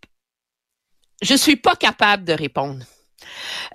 je 1.22 1.36
suis 1.36 1.56
pas 1.56 1.76
capable 1.76 2.24
de 2.24 2.34
répondre. 2.34 2.84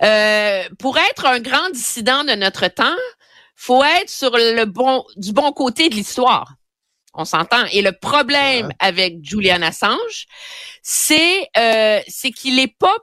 Euh, 0.03 0.63
pour 0.79 0.97
être 0.97 1.25
un 1.25 1.39
grand 1.39 1.69
dissident 1.69 2.25
de 2.25 2.33
notre 2.33 2.67
temps, 2.67 2.97
faut 3.59 3.83
être 3.83 4.09
sur 4.09 4.31
le 4.37 4.63
bon 4.63 5.03
du 5.17 5.33
bon 5.33 5.51
côté 5.51 5.89
de 5.89 5.95
l'histoire. 5.95 6.55
On 7.13 7.25
s'entend. 7.25 7.65
Et 7.73 7.81
le 7.81 7.91
problème 7.91 8.71
avec 8.79 9.17
Julian 9.21 9.61
Assange, 9.61 10.27
c'est 10.81 11.49
euh, 11.57 11.99
c'est 12.07 12.31
qu'il 12.31 12.57
est 12.57 12.73
pas 12.79 12.95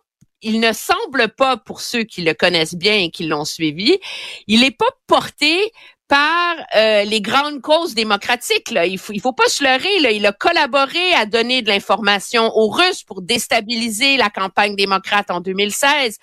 il 0.42 0.60
ne 0.60 0.72
semble 0.72 1.28
pas, 1.28 1.56
pour 1.56 1.80
ceux 1.80 2.04
qui 2.04 2.22
le 2.22 2.32
connaissent 2.32 2.76
bien 2.76 2.94
et 2.94 3.10
qui 3.10 3.26
l'ont 3.26 3.44
suivi, 3.44 3.98
il 4.46 4.60
n'est 4.60 4.70
pas 4.70 4.90
porté 5.06 5.72
par 6.08 6.54
euh, 6.76 7.02
les 7.02 7.20
grandes 7.20 7.60
causes 7.60 7.94
démocratiques. 7.94 8.70
Là. 8.70 8.86
Il 8.86 8.98
faut, 8.98 9.12
il 9.12 9.20
faut 9.20 9.32
pas 9.32 9.48
se 9.48 9.64
leurrer. 9.64 9.98
Là. 10.00 10.12
Il 10.12 10.24
a 10.24 10.32
collaboré 10.32 11.12
à 11.14 11.26
donner 11.26 11.62
de 11.62 11.68
l'information 11.68 12.54
aux 12.54 12.68
Russes 12.68 13.02
pour 13.02 13.22
déstabiliser 13.22 14.16
la 14.16 14.30
campagne 14.30 14.76
démocrate 14.76 15.30
en 15.30 15.40
2016. 15.40 16.18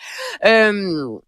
Euh, 0.46 1.20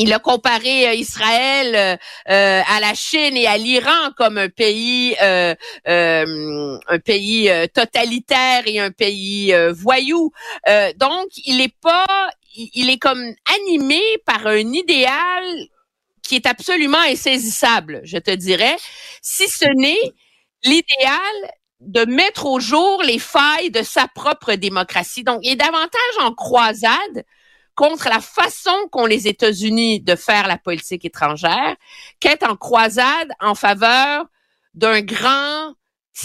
il 0.00 0.14
a 0.14 0.18
comparé 0.18 0.88
euh, 0.88 0.94
Israël 0.94 1.74
euh, 1.74 1.96
euh, 2.32 2.62
à 2.66 2.80
la 2.80 2.94
Chine 2.94 3.36
et 3.36 3.46
à 3.46 3.58
l'Iran 3.58 4.12
comme 4.16 4.38
un 4.38 4.48
pays, 4.48 5.14
un 5.20 5.54
pays 7.04 7.50
totalitaire 7.74 8.62
et 8.66 8.80
un 8.80 8.90
pays 8.90 9.54
voyou. 9.72 10.32
donc, 10.96 11.28
il 11.44 11.60
est 11.60 11.74
pas, 11.80 12.30
il 12.54 12.90
est 12.90 12.98
comme 12.98 13.22
animé 13.58 14.00
par 14.24 14.46
un 14.46 14.72
idéal 14.72 15.44
qui 16.22 16.36
est 16.36 16.46
absolument 16.46 17.04
insaisissable, 17.06 18.00
je 18.04 18.18
te 18.18 18.30
dirais, 18.30 18.76
si 19.20 19.48
ce 19.48 19.66
n'est 19.76 20.12
l'idéal 20.64 21.36
de 21.80 22.04
mettre 22.04 22.46
au 22.46 22.60
jour 22.60 23.02
les 23.02 23.18
failles 23.18 23.70
de 23.70 23.82
sa 23.82 24.06
propre 24.06 24.54
démocratie. 24.54 25.24
Donc, 25.24 25.40
il 25.42 25.52
est 25.52 25.56
davantage 25.56 26.16
en 26.20 26.32
croisade 26.32 27.24
contre 27.80 28.10
la 28.10 28.20
façon 28.20 28.88
qu'ont 28.92 29.06
les 29.06 29.26
États-Unis 29.26 30.00
de 30.00 30.14
faire 30.14 30.46
la 30.46 30.58
politique 30.58 31.06
étrangère, 31.06 31.76
qu'être 32.20 32.46
en 32.46 32.54
croisade 32.54 33.30
en 33.40 33.54
faveur 33.54 34.26
d'un 34.74 35.00
grand 35.00 35.72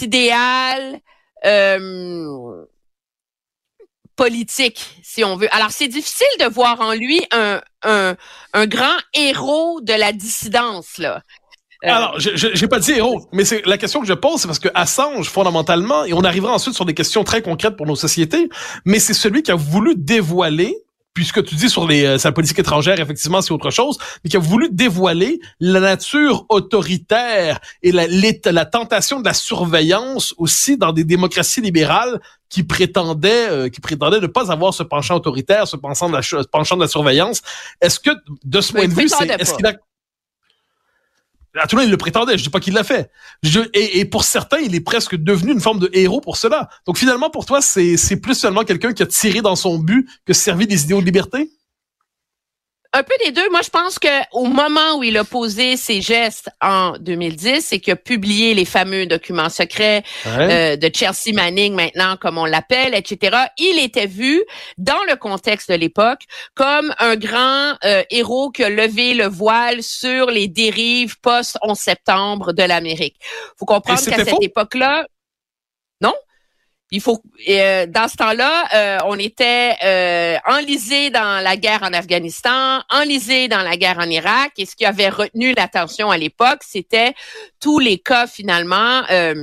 idéal 0.02 1.00
euh, 1.46 2.66
politique, 4.16 4.98
si 5.02 5.24
on 5.24 5.36
veut. 5.36 5.48
Alors, 5.50 5.70
c'est 5.70 5.88
difficile 5.88 6.26
de 6.40 6.44
voir 6.44 6.82
en 6.82 6.92
lui 6.92 7.24
un, 7.30 7.62
un, 7.82 8.66
grand 8.66 8.98
héros 9.14 9.80
de 9.80 9.94
la 9.94 10.12
dissidence, 10.12 10.98
là. 10.98 11.22
Euh, 11.84 11.88
Alors, 11.88 12.20
je 12.20 12.60
n'ai 12.60 12.68
pas 12.68 12.80
dit 12.80 12.92
héros, 12.92 13.26
mais 13.32 13.46
c'est 13.46 13.64
la 13.64 13.78
question 13.78 14.00
que 14.00 14.06
je 14.06 14.12
pose, 14.12 14.42
c'est 14.42 14.46
parce 14.46 14.58
que 14.58 14.68
Assange, 14.74 15.30
fondamentalement, 15.30 16.04
et 16.04 16.12
on 16.12 16.22
arrivera 16.22 16.52
ensuite 16.52 16.74
sur 16.74 16.84
des 16.84 16.94
questions 16.94 17.24
très 17.24 17.40
concrètes 17.40 17.76
pour 17.76 17.86
nos 17.86 17.96
sociétés, 17.96 18.50
mais 18.84 18.98
c'est 18.98 19.14
celui 19.14 19.42
qui 19.42 19.52
a 19.52 19.54
voulu 19.54 19.94
dévoiler 19.96 20.85
puisque 21.16 21.42
tu 21.42 21.54
dis 21.54 21.70
sur 21.70 21.88
les, 21.88 22.04
euh, 22.04 22.18
sa 22.18 22.30
politique 22.30 22.58
étrangère, 22.58 23.00
effectivement, 23.00 23.40
c'est 23.40 23.52
autre 23.52 23.70
chose, 23.70 23.96
mais 24.22 24.28
qui 24.28 24.36
a 24.36 24.38
voulu 24.38 24.68
dévoiler 24.70 25.40
la 25.60 25.80
nature 25.80 26.44
autoritaire 26.50 27.58
et 27.82 27.90
la, 27.90 28.06
la 28.06 28.66
tentation 28.66 29.20
de 29.20 29.24
la 29.24 29.32
surveillance 29.32 30.34
aussi 30.36 30.76
dans 30.76 30.92
des 30.92 31.04
démocraties 31.04 31.62
libérales 31.62 32.20
qui 32.50 32.64
prétendaient, 32.64 33.48
euh, 33.48 33.68
qui 33.70 33.80
prétendaient 33.80 34.20
ne 34.20 34.26
pas 34.26 34.52
avoir 34.52 34.74
ce 34.74 34.82
penchant 34.82 35.16
autoritaire, 35.16 35.66
ce 35.66 35.76
penchant 35.76 36.10
de 36.10 36.16
la, 36.16 36.22
ce 36.22 36.36
penchant 36.52 36.76
de 36.76 36.82
la 36.82 36.88
surveillance. 36.88 37.40
Est-ce 37.80 37.98
que, 37.98 38.10
de 38.44 38.60
ce 38.60 38.74
point 38.74 38.86
de 38.86 38.92
vue, 38.92 39.08
c'est, 39.08 39.26
est-ce 39.26 39.54
qu'il 39.54 39.66
a, 39.66 39.72
à 41.60 41.66
tout 41.66 41.76
le 41.76 41.82
monde, 41.82 41.88
il 41.88 41.92
le 41.92 41.96
prétendait. 41.96 42.36
Je 42.38 42.42
dis 42.42 42.50
pas 42.50 42.60
qu'il 42.60 42.74
l'a 42.74 42.84
fait. 42.84 43.10
Je, 43.42 43.60
et, 43.74 44.00
et, 44.00 44.04
pour 44.04 44.24
certains, 44.24 44.58
il 44.58 44.74
est 44.74 44.80
presque 44.80 45.16
devenu 45.16 45.52
une 45.52 45.60
forme 45.60 45.78
de 45.78 45.90
héros 45.92 46.20
pour 46.20 46.36
cela. 46.36 46.68
Donc 46.86 46.98
finalement, 46.98 47.30
pour 47.30 47.46
toi, 47.46 47.60
c'est, 47.60 47.96
c'est 47.96 48.16
plus 48.16 48.34
seulement 48.34 48.64
quelqu'un 48.64 48.92
qui 48.92 49.02
a 49.02 49.06
tiré 49.06 49.42
dans 49.42 49.56
son 49.56 49.78
but 49.78 50.08
que 50.24 50.32
servi 50.32 50.66
des 50.66 50.84
idéaux 50.84 51.00
de 51.00 51.06
liberté? 51.06 51.50
Un 52.92 53.02
peu 53.02 53.14
des 53.24 53.30
deux. 53.30 53.48
Moi, 53.50 53.60
je 53.62 53.70
pense 53.70 53.98
que 53.98 54.08
au 54.32 54.46
moment 54.46 54.96
où 54.96 55.02
il 55.02 55.16
a 55.16 55.24
posé 55.24 55.76
ses 55.76 56.00
gestes 56.00 56.48
en 56.60 56.96
2010 56.98 57.72
et 57.72 57.80
qu'il 57.80 57.92
a 57.92 57.96
publié 57.96 58.54
les 58.54 58.64
fameux 58.64 59.06
documents 59.06 59.48
secrets 59.48 60.02
euh, 60.26 60.76
de 60.76 60.90
Chelsea 60.92 61.34
Manning, 61.34 61.74
maintenant 61.74 62.16
comme 62.16 62.38
on 62.38 62.44
l'appelle, 62.44 62.94
etc., 62.94 63.36
il 63.58 63.78
était 63.78 64.06
vu 64.06 64.42
dans 64.78 65.02
le 65.08 65.16
contexte 65.16 65.70
de 65.70 65.76
l'époque 65.76 66.22
comme 66.54 66.94
un 66.98 67.16
grand 67.16 67.74
euh, 67.84 68.02
héros 68.10 68.50
qui 68.50 68.64
a 68.64 68.70
levé 68.70 69.14
le 69.14 69.26
voile 69.26 69.82
sur 69.82 70.30
les 70.30 70.48
dérives 70.48 71.18
post 71.20 71.58
11 71.62 71.78
septembre 71.78 72.52
de 72.52 72.62
l'Amérique. 72.62 73.16
Faut 73.58 73.66
comprendre 73.66 74.04
qu'à 74.04 74.24
cette 74.24 74.42
époque-là, 74.42 75.06
non, 76.00 76.14
il 76.92 77.00
faut 77.00 77.20
euh, 77.48 77.86
dans 77.86 78.08
ce 78.08 78.16
temps-là, 78.16 78.68
euh, 78.74 78.98
on 79.06 79.18
était 79.18 79.74
euh, 79.84 80.36
enlisé 80.46 81.10
dans 81.10 81.42
la 81.42 81.56
guerre 81.56 81.82
en 81.82 81.92
Afghanistan, 81.92 82.80
enlisé 82.90 83.48
dans 83.48 83.62
la 83.62 83.76
guerre 83.76 83.98
en 83.98 84.08
Irak, 84.08 84.52
et 84.58 84.66
ce 84.66 84.76
qui 84.76 84.84
avait 84.84 85.08
retenu 85.08 85.52
l'attention 85.54 86.10
à 86.10 86.16
l'époque, 86.16 86.60
c'était 86.64 87.14
tous 87.60 87.80
les 87.80 87.98
cas 87.98 88.28
finalement 88.28 89.02
euh, 89.10 89.34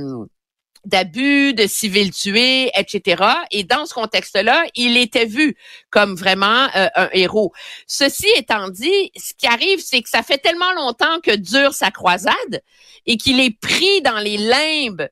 d'abus, 0.86 1.52
de 1.52 1.66
civils 1.66 2.12
tués, 2.12 2.70
etc. 2.78 3.22
Et 3.50 3.62
dans 3.64 3.84
ce 3.84 3.92
contexte-là, 3.92 4.64
il 4.74 4.96
était 4.96 5.26
vu 5.26 5.56
comme 5.90 6.14
vraiment 6.14 6.68
un 6.74 7.08
héros. 7.12 7.52
Ceci 7.86 8.26
étant 8.36 8.68
dit, 8.68 9.10
ce 9.16 9.32
qui 9.32 9.46
arrive, 9.46 9.80
c'est 9.80 10.02
que 10.02 10.10
ça 10.10 10.22
fait 10.22 10.36
tellement 10.36 10.72
longtemps 10.74 11.20
que 11.22 11.34
dure 11.34 11.72
sa 11.72 11.90
croisade 11.90 12.62
et 13.06 13.16
qu'il 13.16 13.40
est 13.40 13.58
pris 13.58 14.02
dans 14.02 14.18
les 14.18 14.36
limbes 14.36 15.08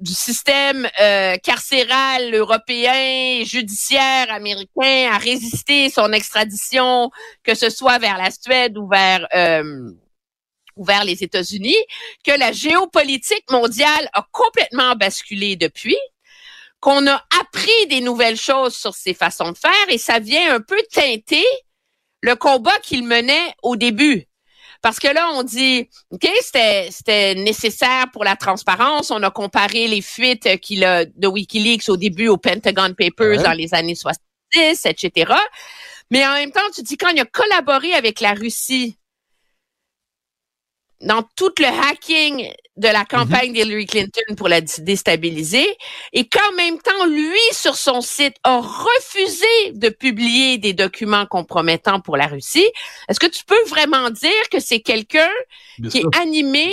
du 0.00 0.12
système 0.12 0.88
euh, 1.00 1.36
carcéral 1.38 2.34
européen, 2.34 3.44
judiciaire 3.44 4.30
américain 4.30 5.10
à 5.12 5.18
résister 5.18 5.90
son 5.90 6.12
extradition, 6.12 7.10
que 7.42 7.54
ce 7.54 7.70
soit 7.70 7.98
vers 7.98 8.16
la 8.16 8.30
Suède 8.30 8.78
ou 8.78 8.88
vers 8.88 9.26
euh, 9.34 9.90
ou 10.76 10.84
vers 10.84 11.04
les 11.04 11.24
États-Unis, 11.24 11.76
que 12.24 12.38
la 12.38 12.52
géopolitique 12.52 13.50
mondiale 13.50 14.08
a 14.12 14.24
complètement 14.30 14.94
basculé 14.94 15.56
depuis, 15.56 15.98
qu'on 16.78 17.06
a 17.08 17.24
appris 17.40 17.86
des 17.88 18.00
nouvelles 18.00 18.38
choses 18.38 18.76
sur 18.76 18.94
ses 18.94 19.12
façons 19.12 19.50
de 19.50 19.58
faire 19.58 19.88
et 19.88 19.98
ça 19.98 20.20
vient 20.20 20.54
un 20.54 20.60
peu 20.60 20.80
teinter 20.92 21.44
le 22.22 22.36
combat 22.36 22.78
qu'il 22.84 23.04
menait 23.04 23.52
au 23.64 23.74
début. 23.74 24.27
Parce 24.80 24.98
que 24.98 25.08
là, 25.08 25.30
on 25.34 25.42
dit, 25.42 25.88
OK, 26.10 26.28
c'était, 26.40 27.34
nécessaire 27.34 28.06
pour 28.12 28.24
la 28.24 28.36
transparence. 28.36 29.10
On 29.10 29.22
a 29.22 29.30
comparé 29.30 29.88
les 29.88 30.02
fuites 30.02 30.60
qu'il 30.60 30.84
a 30.84 31.04
de 31.04 31.26
Wikileaks 31.26 31.88
au 31.88 31.96
début 31.96 32.28
au 32.28 32.36
Pentagon 32.36 32.94
Papers 32.96 33.42
dans 33.42 33.52
les 33.52 33.74
années 33.74 33.94
70, 33.94 34.86
etc. 34.86 35.32
Mais 36.10 36.26
en 36.26 36.34
même 36.34 36.52
temps, 36.52 36.60
tu 36.74 36.82
dis, 36.82 36.96
quand 36.96 37.08
il 37.08 37.20
a 37.20 37.24
collaboré 37.24 37.92
avec 37.92 38.20
la 38.20 38.32
Russie 38.32 38.96
dans 41.00 41.22
tout 41.36 41.52
le 41.58 41.66
hacking 41.66 42.50
de 42.76 42.88
la 42.88 43.04
campagne 43.04 43.52
d'Hillary 43.52 43.86
Clinton 43.86 44.34
pour 44.36 44.48
la 44.48 44.60
déstabiliser 44.60 45.66
et 46.12 46.28
qu'en 46.28 46.52
même 46.56 46.78
temps, 46.78 47.06
lui, 47.06 47.38
sur 47.52 47.76
son 47.76 48.00
site, 48.00 48.36
a 48.44 48.60
refusé 48.60 49.72
de 49.72 49.88
publier 49.88 50.58
des 50.58 50.72
documents 50.72 51.26
compromettants 51.26 52.00
pour 52.00 52.16
la 52.16 52.26
Russie, 52.26 52.68
est-ce 53.08 53.20
que 53.20 53.26
tu 53.26 53.44
peux 53.44 53.62
vraiment 53.68 54.10
dire 54.10 54.48
que 54.50 54.60
c'est 54.60 54.80
quelqu'un 54.80 55.30
qui 55.90 55.98
est 55.98 56.16
animé 56.20 56.72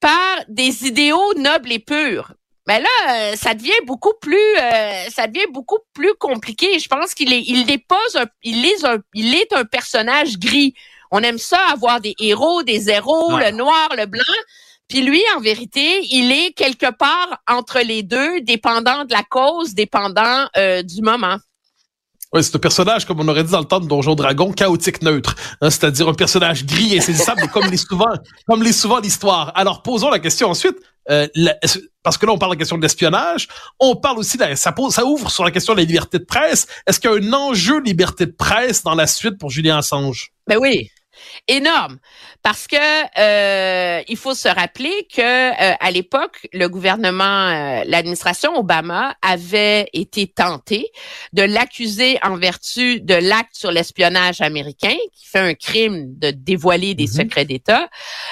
par 0.00 0.44
des 0.48 0.86
idéaux 0.86 1.34
nobles 1.36 1.72
et 1.72 1.78
purs? 1.78 2.32
Ben 2.66 2.82
là, 2.82 3.32
euh, 3.32 3.36
ça 3.36 3.54
devient 3.54 3.72
beaucoup 3.84 4.12
plus, 4.20 4.36
euh, 4.58 5.08
ça 5.08 5.26
devient 5.26 5.50
beaucoup 5.50 5.78
plus 5.92 6.14
compliqué. 6.14 6.78
Je 6.78 6.88
pense 6.88 7.14
qu'il 7.14 7.32
est, 7.32 7.42
il 7.42 7.66
dépose, 7.66 8.16
un, 8.16 8.26
il 8.42 8.64
est 8.64 8.84
un, 8.84 8.98
il 9.14 9.34
est 9.34 9.52
un 9.52 9.64
personnage 9.64 10.38
gris. 10.38 10.74
On 11.10 11.20
aime 11.20 11.38
ça, 11.38 11.58
avoir 11.72 12.00
des 12.00 12.14
héros, 12.20 12.62
des 12.62 12.88
héros, 12.88 13.36
le 13.36 13.50
noir, 13.50 13.88
le 13.96 14.06
blanc. 14.06 14.22
Puis 14.88 15.02
lui, 15.02 15.22
en 15.36 15.40
vérité, 15.40 16.00
il 16.10 16.32
est 16.32 16.52
quelque 16.52 16.90
part 16.90 17.38
entre 17.48 17.80
les 17.80 18.02
deux, 18.02 18.40
dépendant 18.40 19.04
de 19.04 19.12
la 19.12 19.22
cause, 19.22 19.74
dépendant 19.74 20.48
euh, 20.56 20.82
du 20.82 21.00
moment. 21.00 21.36
Oui, 22.32 22.44
c'est 22.44 22.54
un 22.54 22.60
personnage, 22.60 23.04
comme 23.04 23.20
on 23.20 23.26
aurait 23.26 23.42
dit 23.42 23.50
dans 23.50 23.60
le 23.60 23.64
temps 23.64 23.80
de 23.80 23.86
Donjon 23.86 24.14
Dragon, 24.14 24.52
chaotique 24.52 25.02
neutre. 25.02 25.34
Hein, 25.60 25.70
c'est-à-dire 25.70 26.08
un 26.08 26.14
personnage 26.14 26.64
gris 26.64 26.94
et 26.94 27.00
saisissable, 27.00 27.48
comme 27.52 27.68
les 27.70 27.76
souvent, 27.76 28.12
comme 28.46 28.62
les 28.62 28.72
souvent 28.72 29.00
l'histoire. 29.00 29.52
Alors, 29.56 29.82
posons 29.82 30.10
la 30.10 30.20
question 30.20 30.48
ensuite. 30.48 30.76
Euh, 31.08 31.26
parce 32.04 32.18
que 32.18 32.26
là, 32.26 32.32
on 32.32 32.38
parle 32.38 32.52
de 32.52 32.56
la 32.56 32.58
question 32.58 32.76
de 32.76 32.82
l'espionnage. 32.82 33.48
On 33.80 33.96
parle 33.96 34.18
aussi, 34.18 34.38
de 34.38 34.54
ça, 34.54 34.70
pose, 34.70 34.94
ça 34.94 35.04
ouvre 35.04 35.30
sur 35.30 35.44
la 35.44 35.50
question 35.50 35.72
de 35.74 35.78
la 35.78 35.84
liberté 35.84 36.18
de 36.20 36.24
presse. 36.24 36.68
Est-ce 36.86 37.00
qu'il 37.00 37.10
y 37.10 37.14
a 37.14 37.16
un 37.16 37.32
enjeu 37.32 37.80
liberté 37.80 38.26
de 38.26 38.32
presse 38.32 38.84
dans 38.84 38.94
la 38.94 39.08
suite 39.08 39.36
pour 39.38 39.50
Julien 39.50 39.78
Assange? 39.78 40.32
Ben 40.46 40.58
oui 40.60 40.90
énorme 41.48 41.98
parce 42.42 42.66
que 42.66 42.76
euh, 43.18 44.02
il 44.08 44.16
faut 44.16 44.34
se 44.34 44.48
rappeler 44.48 45.06
que 45.14 45.20
euh, 45.20 45.74
à 45.78 45.90
l'époque 45.90 46.46
le 46.52 46.68
gouvernement 46.68 47.48
euh, 47.48 47.82
l'administration 47.86 48.56
Obama 48.56 49.14
avait 49.22 49.88
été 49.92 50.26
tenté 50.26 50.90
de 51.32 51.42
l'accuser 51.42 52.18
en 52.22 52.36
vertu 52.36 53.00
de 53.00 53.14
l'acte 53.14 53.54
sur 53.54 53.70
l'espionnage 53.70 54.40
américain 54.40 54.96
qui 55.14 55.26
fait 55.26 55.38
un 55.38 55.54
crime 55.54 56.18
de 56.18 56.30
dévoiler 56.30 56.94
des 56.94 57.04
mm-hmm. 57.04 57.16
secrets 57.16 57.44
d'État 57.44 57.88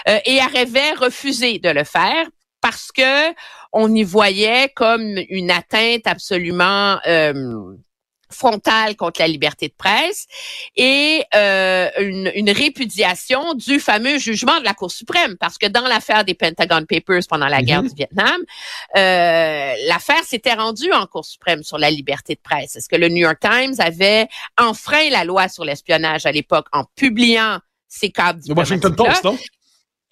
et 0.07 0.40
avait 0.40 0.93
refusé 0.93 1.59
de 1.59 1.69
le 1.69 1.85
faire 1.85 2.26
parce 2.61 2.90
que 2.90 3.33
on 3.73 3.95
y 3.95 4.02
voyait 4.02 4.71
comme 4.75 5.19
une 5.28 5.50
atteinte 5.50 6.07
absolument 6.07 6.99
frontale 8.30 8.97
contre 8.97 9.20
la 9.20 9.28
liberté 9.28 9.68
de 9.68 9.74
presse 9.76 10.26
et 10.76 11.22
euh, 11.35 11.88
une, 11.98 12.31
une, 12.35 12.50
répudiation 12.50 13.55
du 13.55 13.81
fameux 13.81 14.18
jugement 14.18 14.59
de 14.61 14.64
la 14.64 14.74
Cour 14.74 14.90
suprême 14.90 15.37
parce 15.38 15.59
que 15.59 15.66
dans 15.66 15.87
l'affaire 15.87 16.24
des 16.24 16.35
Pentagon 16.35 16.85
Papers 16.88 17.22
pendant 17.29 17.48
la 17.48 17.62
guerre 17.62 17.83
mhm. 17.83 17.88
du 17.88 17.94
Vietnam, 17.94 18.40
euh, 18.96 19.74
l'affaire 19.87 20.22
s'était 20.24 20.55
rendue 20.55 20.92
en 20.92 21.07
Cour 21.07 21.24
suprême 21.24 21.62
sur 21.62 21.79
la 21.79 21.90
liberté 21.90 22.35
de 22.35 22.40
presse. 22.40 22.76
Est-ce 22.76 22.88
que 22.88 22.96
le 22.96 23.09
New 23.09 23.16
York 23.16 23.38
Times 23.40 23.74
avait 23.79 24.29
enfreint 24.59 25.09
la 25.11 25.24
loi 25.24 25.48
sur 25.48 25.64
l'espionnage 25.64 26.26
à 26.26 26.33
l'époque 26.33 26.66
en 26.72 26.85
publiant 26.96 27.59
ces 27.88 28.11
câbles 28.11 28.40
Le 28.46 28.55
Washington 28.55 28.94
Post, 28.94 29.24
non? 29.24 29.38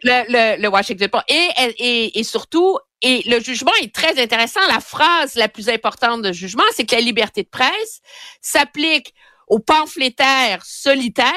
Le, 0.03 0.57
le, 0.57 0.63
le, 0.63 0.69
Washington 0.69 1.09
Post. 1.09 1.25
Et, 1.29 1.49
et, 1.79 2.19
et 2.19 2.23
surtout, 2.23 2.79
et 3.03 3.23
le 3.27 3.41
jugement 3.41 3.73
est 3.83 3.95
très 3.95 4.21
intéressant. 4.21 4.61
La 4.69 4.81
phrase 4.81 5.35
la 5.35 5.49
plus 5.49 5.69
importante 5.69 6.23
de 6.23 6.33
jugement, 6.33 6.65
c'est 6.75 6.87
que 6.87 6.95
la 6.95 7.01
liberté 7.01 7.43
de 7.43 7.49
presse 7.49 8.01
s'applique 8.41 9.15
aux 9.49 9.59
pamphlétaires 9.59 10.65
solitaires 10.65 11.33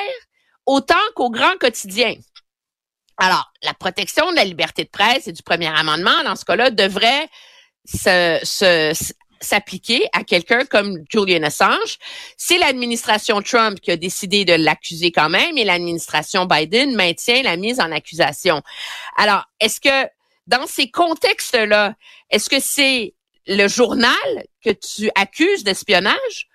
autant 0.66 0.96
qu'aux 1.16 1.30
grands 1.30 1.58
quotidiens. 1.60 2.16
Alors, 3.18 3.52
la 3.64 3.74
protection 3.74 4.32
de 4.32 4.36
la 4.36 4.46
liberté 4.46 4.86
de 4.86 4.90
presse 4.90 5.28
et 5.28 5.34
du 5.34 5.44
premier 5.44 5.68
amendement, 5.68 6.24
dans 6.24 6.36
ce 6.36 6.46
cas-là, 6.46 6.72
devrait 6.72 7.28
s'appliquer 9.42 10.08
à 10.14 10.24
quelqu'un 10.24 10.66
comme 10.66 11.04
Julian 11.12 11.44
Assange. 11.44 11.98
C'est 12.38 12.58
l'administration 12.58 13.42
Trump 13.42 13.80
qui 13.82 13.92
a 13.92 13.98
décidé 13.98 14.46
de 14.46 14.54
l'accuser 14.54 15.12
quand 15.12 15.30
même 15.30 15.58
et 15.58 15.66
l'administration 15.66 16.46
Biden 16.46 16.96
maintient 16.96 17.42
la 17.44 17.58
mise 17.58 17.80
en 17.80 17.92
accusation. 17.92 18.62
Alors, 19.18 19.46
est-ce 19.60 19.82
que 19.82 20.10
dans 20.50 20.66
ces 20.66 20.90
contextes-là, 20.90 21.96
est-ce 22.32 22.50
que 22.50 22.60
c'est 22.60 23.14
le 23.46 23.68
journal 23.68 24.44
que 24.64 24.72
tu 24.72 25.10
accuses 25.16 25.64
d'espionnage 25.64 26.49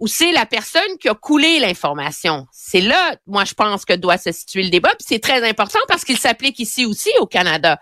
ou 0.00 0.06
c'est 0.06 0.32
la 0.32 0.46
personne 0.46 0.96
qui 0.98 1.08
a 1.08 1.14
coulé 1.14 1.60
l'information. 1.60 2.46
C'est 2.50 2.80
là, 2.80 3.16
moi, 3.26 3.44
je 3.44 3.52
pense 3.52 3.84
que 3.84 3.92
doit 3.92 4.16
se 4.16 4.32
situer 4.32 4.62
le 4.62 4.70
débat. 4.70 4.92
c'est 4.98 5.18
très 5.18 5.46
important 5.46 5.78
parce 5.88 6.04
qu'il 6.04 6.16
s'applique 6.16 6.58
ici 6.58 6.86
aussi 6.86 7.10
au 7.18 7.26
Canada. 7.26 7.78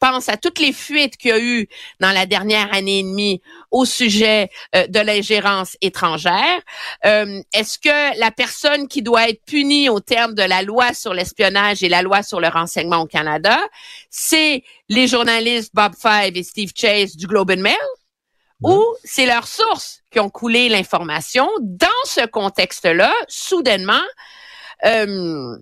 Pense 0.00 0.30
à 0.30 0.38
toutes 0.38 0.58
les 0.58 0.72
fuites 0.72 1.18
qu'il 1.18 1.30
y 1.30 1.34
a 1.34 1.38
eu 1.38 1.68
dans 2.00 2.10
la 2.10 2.24
dernière 2.24 2.72
année 2.72 3.00
et 3.00 3.02
demie 3.02 3.42
au 3.70 3.84
sujet 3.84 4.48
euh, 4.74 4.86
de 4.86 4.98
l'ingérence 4.98 5.76
étrangère. 5.82 6.60
Euh, 7.04 7.42
est-ce 7.52 7.78
que 7.78 8.18
la 8.18 8.30
personne 8.30 8.88
qui 8.88 9.02
doit 9.02 9.28
être 9.28 9.44
punie 9.44 9.90
au 9.90 10.00
terme 10.00 10.34
de 10.34 10.42
la 10.42 10.62
loi 10.62 10.94
sur 10.94 11.12
l'espionnage 11.12 11.82
et 11.82 11.90
la 11.90 12.00
loi 12.00 12.22
sur 12.22 12.40
le 12.40 12.48
renseignement 12.48 13.00
au 13.02 13.06
Canada, 13.06 13.58
c'est 14.08 14.64
les 14.88 15.06
journalistes 15.06 15.72
Bob 15.74 15.92
Five 16.00 16.34
et 16.34 16.42
Steve 16.42 16.72
Chase 16.74 17.14
du 17.14 17.26
Globe 17.26 17.50
and 17.50 17.60
Mail? 17.60 17.97
Ou 18.62 18.84
c'est 19.04 19.26
leurs 19.26 19.46
sources 19.46 20.02
qui 20.10 20.20
ont 20.20 20.30
coulé 20.30 20.68
l'information. 20.68 21.48
Dans 21.60 21.88
ce 22.04 22.26
contexte-là, 22.26 23.12
soudainement, 23.28 24.02
euh, 24.84 25.56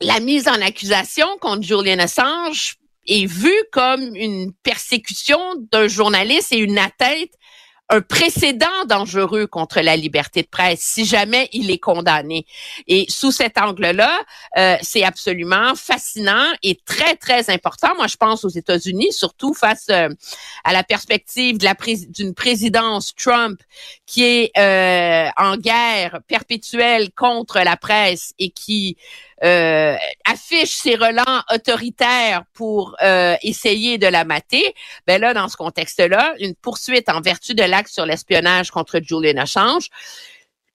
la 0.00 0.20
mise 0.20 0.48
en 0.48 0.60
accusation 0.60 1.26
contre 1.40 1.62
Julian 1.62 1.98
Assange 1.98 2.76
est 3.06 3.26
vue 3.26 3.62
comme 3.72 4.14
une 4.16 4.52
persécution 4.62 5.38
d'un 5.72 5.88
journaliste 5.88 6.52
et 6.52 6.58
une 6.58 6.78
atteinte 6.78 7.30
un 7.88 8.00
précédent 8.00 8.84
dangereux 8.88 9.46
contre 9.46 9.80
la 9.80 9.96
liberté 9.96 10.42
de 10.42 10.48
presse 10.48 10.80
si 10.80 11.04
jamais 11.04 11.48
il 11.52 11.70
est 11.70 11.78
condamné. 11.78 12.46
Et 12.86 13.06
sous 13.08 13.30
cet 13.30 13.58
angle-là, 13.58 14.18
euh, 14.56 14.76
c'est 14.82 15.04
absolument 15.04 15.74
fascinant 15.74 16.46
et 16.62 16.80
très, 16.84 17.16
très 17.16 17.48
important. 17.50 17.94
Moi, 17.96 18.08
je 18.08 18.16
pense 18.16 18.44
aux 18.44 18.48
États-Unis, 18.48 19.12
surtout 19.12 19.54
face 19.54 19.86
euh, 19.90 20.08
à 20.64 20.72
la 20.72 20.82
perspective 20.82 21.58
d'une 21.58 22.34
présidence 22.34 23.14
Trump 23.14 23.60
qui 24.06 24.24
est 24.24 24.50
euh, 24.58 25.30
en 25.36 25.56
guerre 25.56 26.20
perpétuelle 26.26 27.10
contre 27.12 27.60
la 27.60 27.76
presse 27.76 28.32
et 28.38 28.50
qui 28.50 28.96
euh, 29.44 29.96
affiche 30.24 30.70
ses 30.70 30.94
relents 30.94 31.42
autoritaires 31.52 32.44
pour 32.54 32.96
euh, 33.02 33.36
essayer 33.42 33.98
de 33.98 34.06
la 34.06 34.24
mater, 34.24 34.74
ben 35.06 35.20
là, 35.20 35.34
dans 35.34 35.48
ce 35.48 35.56
contexte-là, 35.56 36.34
une 36.40 36.54
poursuite 36.54 37.08
en 37.08 37.20
vertu 37.20 37.54
de 37.54 37.62
l'acte 37.62 37.92
sur 37.92 38.06
l'espionnage 38.06 38.70
contre 38.70 39.00
Julian 39.02 39.36
Assange 39.36 39.90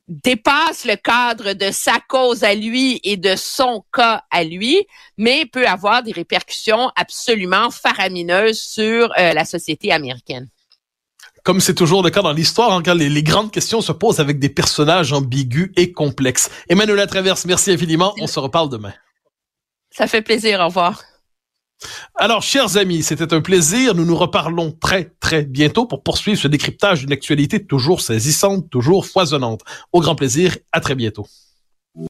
dépasse 0.08 0.86
le 0.86 0.98
cadre 0.98 1.54
de 1.54 1.72
sa 1.72 2.00
cause 2.10 2.44
à 2.44 2.54
lui 2.54 3.00
et 3.04 3.16
de 3.16 3.36
son 3.38 3.86
cas 3.94 4.24
à 4.30 4.44
lui, 4.44 4.86
mais 5.18 5.46
peut 5.46 5.66
avoir 5.66 6.04
des 6.04 6.12
répercussions 6.12 6.92
absolument 6.98 7.72
faramineuses 7.72 8.62
sur 8.62 9.12
euh, 9.18 9.34
la 9.34 9.46
société 9.46 9.92
américaine 9.92 10.50
comme 11.44 11.60
c'est 11.60 11.74
toujours 11.74 12.04
le 12.04 12.10
cas 12.10 12.22
dans 12.22 12.34
l'histoire, 12.34 12.74
hein, 12.74 12.82
quand 12.84 12.94
les, 12.94 13.10
les, 13.10 13.24
grandes 13.24 13.52
questions 13.52 13.82
se 13.82 13.92
posent 13.92 14.20
avec 14.20 14.40
des 14.40 14.50
personnages 14.50 15.14
ambigus 15.14 15.72
et 15.76 15.92
complexes. 15.92 16.50
Emmanuel 16.70 17.06
Traverse, 17.08 17.46
merci 17.46 17.72
infiniment. 17.72 18.14
On 18.20 18.28
se 18.28 18.40
reparle 18.40 18.70
demain. 18.70 18.94
Ça 19.92 20.08
fait 20.08 20.22
plaisir. 20.22 20.60
Au 20.62 20.66
revoir. 20.66 21.02
Alors, 22.16 22.44
chers 22.44 22.78
amis, 22.78 23.04
c'était 23.04 23.34
un 23.34 23.42
plaisir. 23.42 23.96
Nous 23.96 24.06
nous 24.06 24.16
reparlons 24.16 24.72
très, 24.72 25.14
très 25.20 25.44
bientôt 25.44 25.86
pour 25.86 26.04
poursuivre 26.04 26.40
ce 26.40 26.48
décryptage 26.48 27.02
d'une 27.02 27.12
actualité 27.12 27.66
toujours 27.66 28.02
saisissante, 28.02 28.70
toujours 28.70 29.06
foisonnante. 29.06 29.62
Au 29.92 30.00
grand 30.00 30.16
plaisir. 30.16 30.58
À 30.72 30.80
très 30.80 30.96
bientôt. 30.96 31.28